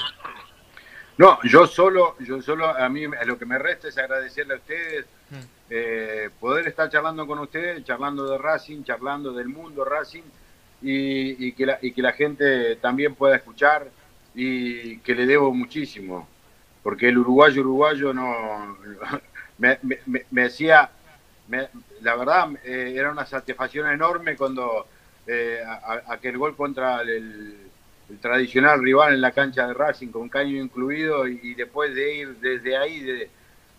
No, 1.16 1.38
yo 1.44 1.66
solo, 1.66 2.16
yo 2.20 2.42
solo, 2.42 2.66
a 2.66 2.88
mí 2.88 3.04
lo 3.24 3.38
que 3.38 3.46
me 3.46 3.58
resta 3.58 3.88
es 3.88 3.96
agradecerle 3.98 4.54
a 4.54 4.56
ustedes, 4.56 5.06
mm. 5.30 5.34
eh, 5.70 6.30
poder 6.40 6.66
estar 6.66 6.90
charlando 6.90 7.26
con 7.26 7.38
ustedes, 7.38 7.84
charlando 7.84 8.26
de 8.26 8.38
Racing, 8.38 8.82
charlando 8.82 9.32
del 9.32 9.48
mundo 9.48 9.84
Racing 9.84 10.22
y, 10.82 11.52
que, 11.52 11.66
la, 11.66 11.78
y 11.80 11.92
que 11.92 12.02
la 12.02 12.12
gente 12.12 12.76
también 12.76 13.14
pueda 13.14 13.36
escuchar 13.36 13.88
y 14.34 14.98
que 14.98 15.14
le 15.14 15.26
debo 15.26 15.54
muchísimo, 15.54 16.28
porque 16.82 17.08
el 17.08 17.18
uruguayo 17.18 17.60
uruguayo 17.60 18.12
no 18.12 18.76
me, 19.58 19.78
me, 19.82 20.26
me 20.30 20.44
hacía 20.44 20.90
la 22.00 22.16
verdad 22.16 22.50
eh, 22.64 22.94
era 22.96 23.10
una 23.10 23.26
satisfacción 23.26 23.90
enorme 23.90 24.36
cuando 24.36 24.86
eh, 25.26 25.62
aquel 26.08 26.38
gol 26.38 26.56
contra 26.56 27.02
el, 27.02 27.63
tradicional 28.20 28.82
rival 28.82 29.14
en 29.14 29.20
la 29.20 29.32
cancha 29.32 29.66
de 29.66 29.74
Racing 29.74 30.08
con 30.08 30.28
caño 30.28 30.62
incluido 30.62 31.26
y, 31.26 31.54
después 31.54 31.94
de 31.94 32.16
ir 32.16 32.36
desde 32.36 32.76
ahí 32.76 33.00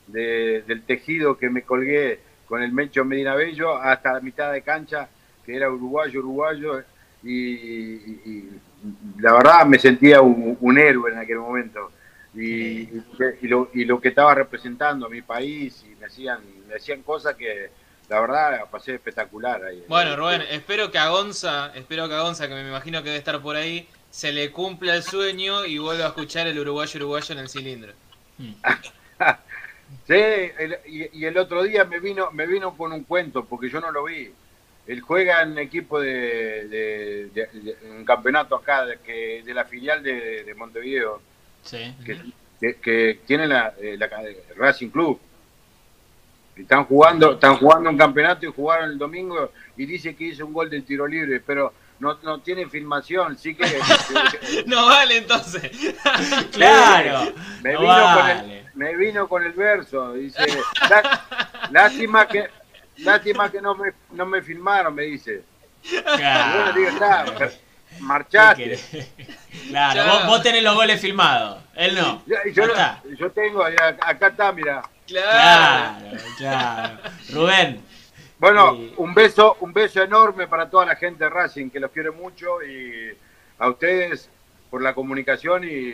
de, 0.08 0.64
del 0.68 0.84
tejido 0.84 1.38
que 1.38 1.50
me 1.50 1.62
colgué 1.62 2.20
con 2.48 2.62
el 2.62 2.72
Mencho 2.72 3.06
Medina 3.06 3.36
Bello 3.36 3.76
hasta 3.78 4.14
la 4.14 4.20
mitad 4.22 4.52
de 4.52 4.62
cancha 4.62 5.08
que 5.46 5.56
era 5.56 5.70
uruguayo 5.70 6.20
uruguayo 6.20 6.84
y, 7.24 8.50
la 9.20 9.34
verdad 9.34 9.66
me 9.66 9.80
sentía 9.80 10.22
un, 10.22 10.78
héroe 10.78 11.12
en 11.12 11.18
aquel 11.18 11.40
momento 11.40 11.92
y, 12.36 12.88
lo, 13.44 13.70
y 13.74 13.86
lo 13.86 14.00
que 14.00 14.10
estaba 14.10 14.36
representando 14.36 15.08
a 15.08 15.10
mi 15.10 15.22
país 15.22 15.84
y 15.90 15.96
me 16.00 16.06
hacían 16.06 16.40
me 16.68 16.76
hacían 16.76 17.02
cosas 17.02 17.36
que 17.36 17.70
la 18.10 18.20
verdad 18.20 18.66
pasé 18.70 18.96
espectacular 18.96 19.64
ahí. 19.64 19.84
Bueno, 19.88 20.16
Rubén, 20.16 20.44
espero 20.50 20.92
que 20.92 20.98
a 20.98 21.10
Gonza, 21.10 21.72
espero 21.76 22.08
que 22.08 22.16
a 22.16 22.22
Gonza, 22.22 22.48
que 22.48 22.54
me 22.54 22.68
imagino 22.68 23.02
que 23.02 23.10
debe 23.10 23.18
estar 23.18 23.42
por 23.42 23.56
ahí, 23.56 23.88
se 24.16 24.32
le 24.32 24.50
cumpla 24.50 24.96
el 24.96 25.04
sueño 25.04 25.66
y 25.66 25.78
vuelva 25.78 26.06
a 26.06 26.08
escuchar 26.08 26.48
el 26.48 26.58
uruguayo 26.58 26.98
uruguayo 27.00 27.34
en 27.34 27.40
el 27.40 27.50
cilindro. 27.50 27.92
sí, 30.08 30.14
y, 31.12 31.26
el 31.26 31.38
otro 31.38 31.64
día 31.64 31.84
me 31.84 32.00
vino, 32.00 32.32
me 32.32 32.48
vino 32.48 32.78
con 32.78 32.94
un 32.94 33.04
cuento, 33.04 33.44
porque 33.44 33.70
yo 33.70 33.82
no 33.82 33.92
lo 33.92 34.06
vi. 34.06 34.32
Él 34.88 35.02
juega 35.02 35.42
en 35.42 35.58
equipo 35.58 36.00
de, 36.00 37.30
un 37.94 38.06
campeonato 38.06 38.56
acá, 38.56 38.86
de, 38.86 39.00
que, 39.00 39.44
de 39.44 39.54
la 39.54 39.66
filial 39.66 40.02
de, 40.02 40.56
Montevideo, 40.56 41.22
que, 42.82 43.20
tiene 43.26 43.48
la, 43.48 43.74
eh, 43.82 43.98
la 43.98 44.10
Racing 44.56 44.92
Club. 44.92 45.20
Están 46.56 46.86
jugando, 46.86 47.34
están 47.34 47.58
jugando 47.58 47.90
un 47.90 47.98
campeonato 47.98 48.46
y 48.46 48.50
jugaron 48.54 48.92
el 48.92 48.98
domingo 48.98 49.52
y 49.76 49.86
dice 49.86 50.16
que 50.16 50.24
hizo 50.24 50.46
un 50.46 50.54
gol 50.54 50.70
del 50.70 50.86
tiro 50.86 51.06
libre, 51.06 51.42
pero 51.46 51.74
no, 52.00 52.18
no 52.24 52.40
tiene 52.40 52.68
filmación, 52.68 53.38
sí 53.38 53.56
que... 53.56 53.66
no 54.66 54.86
vale 54.86 55.18
entonces. 55.18 55.72
claro. 56.52 57.34
Me, 57.62 57.78
vino 57.78 58.14
con 58.16 58.30
el, 58.30 58.66
me 58.74 58.96
vino 58.96 59.28
con 59.28 59.44
el 59.44 59.54
verso, 59.54 60.14
dice, 60.14 60.46
lástima 61.72 62.28
que 62.28 62.50
lástima 62.98 63.52
que 63.52 63.62
no 63.62 63.76
me, 63.76 63.94
no 64.12 64.26
me 64.26 64.42
filmaron, 64.42 64.94
me 64.94 65.04
dice. 65.04 65.44
Claro. 66.16 66.74
Bueno, 66.74 66.92
digo, 66.92 67.52
marchaste. 68.00 68.80
Claro, 69.70 70.28
vos, 70.28 70.42
tenés 70.42 70.64
los 70.64 70.76
goles 70.76 71.00
filmados, 71.00 71.64
él 71.76 71.96
no. 71.96 72.24
Yo, 72.26 72.64
yo 73.18 73.32
tengo, 73.32 73.64
acá 73.64 74.28
está, 74.28 74.52
mira. 74.52 74.82
Claro, 75.08 76.18
claro. 76.38 76.98
Rubén. 77.32 77.95
Bueno, 78.46 78.78
un 78.98 79.12
beso, 79.16 79.58
un 79.62 79.74
beso 79.74 80.04
enorme 80.04 80.48
para 80.48 80.70
toda 80.70 80.86
la 80.86 80.96
gente 80.96 81.24
de 81.24 81.32
Racing, 81.32 81.72
que 81.72 81.80
los 81.80 81.90
quiere 81.90 82.12
mucho, 82.12 82.62
y 82.62 83.18
a 83.58 83.68
ustedes 83.68 84.30
por 84.70 84.84
la 84.84 84.94
comunicación 84.94 85.64
y 85.64 85.92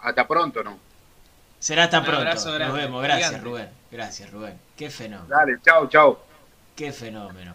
hasta 0.00 0.28
pronto, 0.28 0.62
¿no? 0.62 0.78
Será 1.58 1.84
hasta 1.84 2.04
pronto. 2.04 2.58
Nos 2.60 2.74
vemos. 2.74 3.02
Gracias, 3.02 3.42
Rubén. 3.42 3.70
Gracias, 3.90 4.30
Rubén. 4.30 4.56
Qué 4.76 4.88
fenómeno. 4.88 5.26
Dale, 5.28 5.58
chao, 5.64 5.88
chao. 5.88 6.24
Qué 6.76 6.92
fenómeno. 6.92 7.54